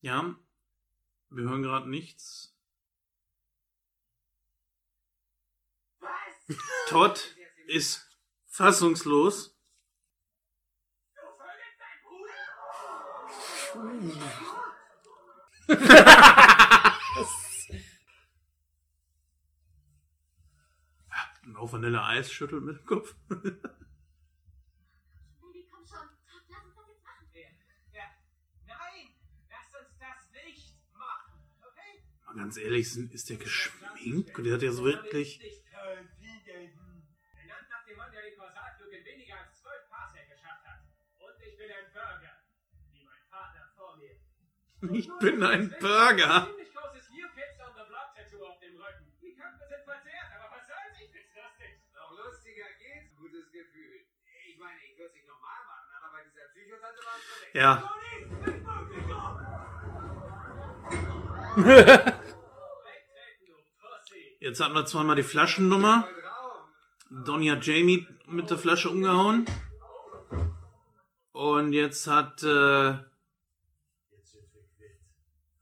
[0.02, 0.36] Ja,
[1.30, 2.56] wir hören gerade nichts.
[6.88, 7.36] Todd
[7.68, 8.10] ist
[8.48, 9.56] fassungslos.
[13.76, 14.18] Und
[21.60, 23.16] auch Vanille-Eis schüttelt mit dem Kopf.
[23.30, 23.52] Baby,
[25.70, 26.08] komm schon.
[26.50, 27.28] Lass uns das jetzt machen.
[27.94, 28.04] Ja.
[28.66, 29.14] Nein!
[29.50, 31.44] Lass uns das nicht machen,
[32.30, 34.38] Mal ganz ehrlich, ist der geschminkt?
[34.38, 35.42] Und der hat ja so wirklich.
[44.92, 46.48] Ich bin ein Burger.
[46.48, 46.60] Aber aber.
[57.54, 57.90] Ja.
[64.40, 66.08] Jetzt hatten wir zweimal die Flaschennummer.
[67.10, 69.46] Donny hat Jamie mit der Flasche umgehauen.
[71.32, 72.98] Und jetzt hat äh,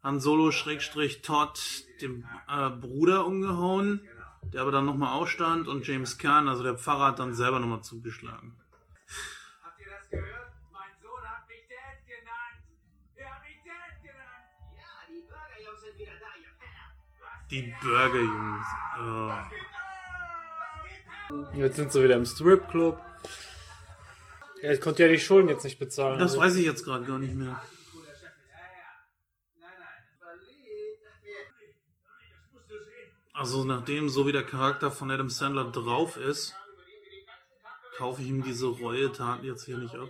[0.03, 1.59] Han Solo Schrägstrich Todd
[2.01, 4.01] den äh, Bruder umgehauen,
[4.53, 7.83] der aber dann nochmal aufstand und James Caan, also der Pfarrer, hat dann selber nochmal
[7.83, 8.57] zugeschlagen.
[17.49, 18.65] Die Burger-Jungs.
[18.99, 19.31] Oh.
[21.55, 22.99] Jetzt sind sie wieder im Stripclub.
[24.61, 26.19] Ja, ich konnte ja die Schulden jetzt nicht bezahlen.
[26.19, 26.41] Das also.
[26.43, 27.61] weiß ich jetzt gerade gar nicht mehr.
[33.33, 36.55] Also nachdem so wie der Charakter von Adam Sandler drauf ist,
[37.95, 40.09] kaufe ich ihm diese Reue-Taten jetzt hier nicht ab.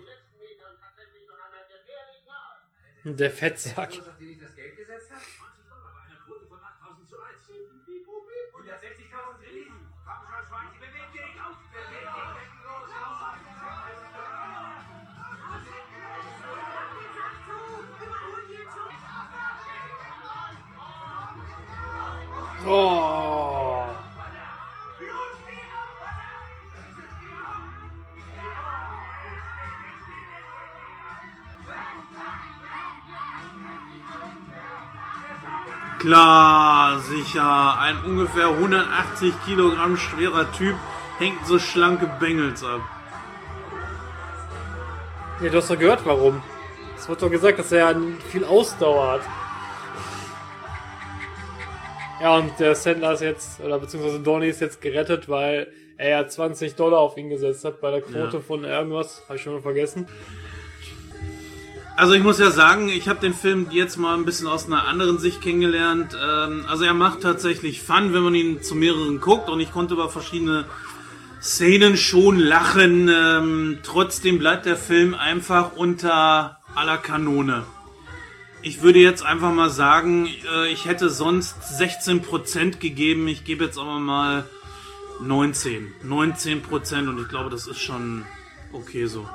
[3.03, 4.01] Der Fettsack.
[22.69, 23.85] Oh.
[35.99, 37.79] Klar, sicher.
[37.79, 40.75] Ein ungefähr 180 Kilogramm schwerer Typ
[41.19, 42.81] hängt so schlanke Bengels ab.
[45.41, 46.41] Ja, du hast doch gehört, warum.
[46.97, 47.95] Es wird doch gesagt, dass er
[48.29, 49.46] viel Ausdauer hat.
[52.21, 56.27] Ja, und der Sandler ist jetzt, oder beziehungsweise Donny ist jetzt gerettet, weil er ja
[56.27, 58.43] 20 Dollar auf ihn gesetzt hat bei der Quote Ja.
[58.43, 59.23] von irgendwas.
[59.27, 60.07] Habe ich schon mal vergessen.
[61.95, 64.87] Also ich muss ja sagen, ich habe den Film jetzt mal ein bisschen aus einer
[64.87, 66.15] anderen Sicht kennengelernt.
[66.23, 69.95] Ähm, also er macht tatsächlich Fun, wenn man ihn zu mehreren guckt und ich konnte
[69.95, 70.65] über verschiedene
[71.41, 73.09] Szenen schon lachen.
[73.09, 77.63] Ähm, trotzdem bleibt der Film einfach unter aller Kanone.
[78.61, 83.27] Ich würde jetzt einfach mal sagen, äh, ich hätte sonst 16% gegeben.
[83.27, 84.45] Ich gebe jetzt aber mal
[85.21, 85.93] 19.
[86.03, 88.25] 19% und ich glaube, das ist schon
[88.73, 89.27] okay so.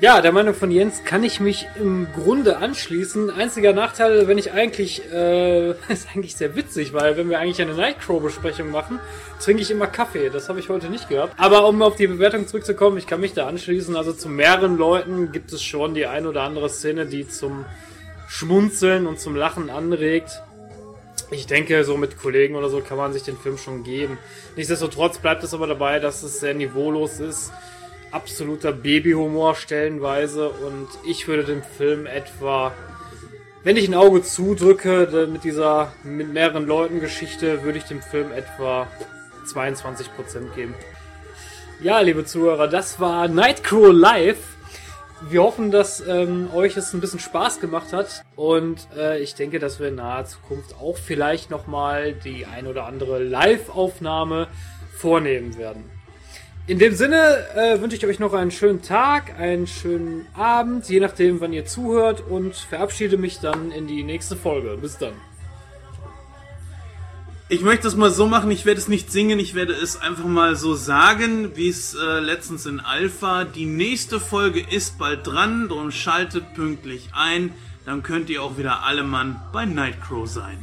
[0.00, 3.30] Ja, der Meinung von Jens kann ich mich im Grunde anschließen.
[3.30, 7.74] Einziger Nachteil, wenn ich eigentlich, äh, ist eigentlich sehr witzig, weil wenn wir eigentlich eine
[7.74, 8.98] Nightcrow-Besprechung machen,
[9.40, 10.30] trinke ich immer Kaffee.
[10.30, 11.34] Das habe ich heute nicht gehabt.
[11.38, 13.94] Aber um auf die Bewertung zurückzukommen, ich kann mich da anschließen.
[13.96, 17.64] Also zu mehreren Leuten gibt es schon die ein oder andere Szene, die zum
[18.36, 20.42] Schmunzeln und zum Lachen anregt.
[21.30, 24.18] Ich denke, so mit Kollegen oder so kann man sich den Film schon geben.
[24.56, 27.52] Nichtsdestotrotz bleibt es aber dabei, dass es sehr niveaulos ist.
[28.10, 32.72] absoluter Babyhumor stellenweise und ich würde dem Film etwa,
[33.62, 38.32] wenn ich ein Auge zudrücke mit dieser mit mehreren Leuten Geschichte, würde ich dem Film
[38.32, 38.88] etwa
[39.46, 40.74] 22% geben.
[41.80, 44.53] Ja, liebe Zuhörer, das war Nightcrow Live.
[45.30, 49.58] Wir hoffen, dass ähm, euch es ein bisschen Spaß gemacht hat und äh, ich denke,
[49.58, 54.48] dass wir in naher Zukunft auch vielleicht nochmal die ein oder andere Live-Aufnahme
[54.98, 55.84] vornehmen werden.
[56.66, 61.00] In dem Sinne äh, wünsche ich euch noch einen schönen Tag, einen schönen Abend, je
[61.00, 64.76] nachdem, wann ihr zuhört und verabschiede mich dann in die nächste Folge.
[64.80, 65.14] Bis dann.
[67.50, 70.24] Ich möchte es mal so machen, ich werde es nicht singen, ich werde es einfach
[70.24, 73.44] mal so sagen, wie es äh, letztens in Alpha.
[73.44, 77.52] Die nächste Folge ist bald dran, darum schaltet pünktlich ein,
[77.84, 80.56] dann könnt ihr auch wieder alle Mann bei Nightcrow sein.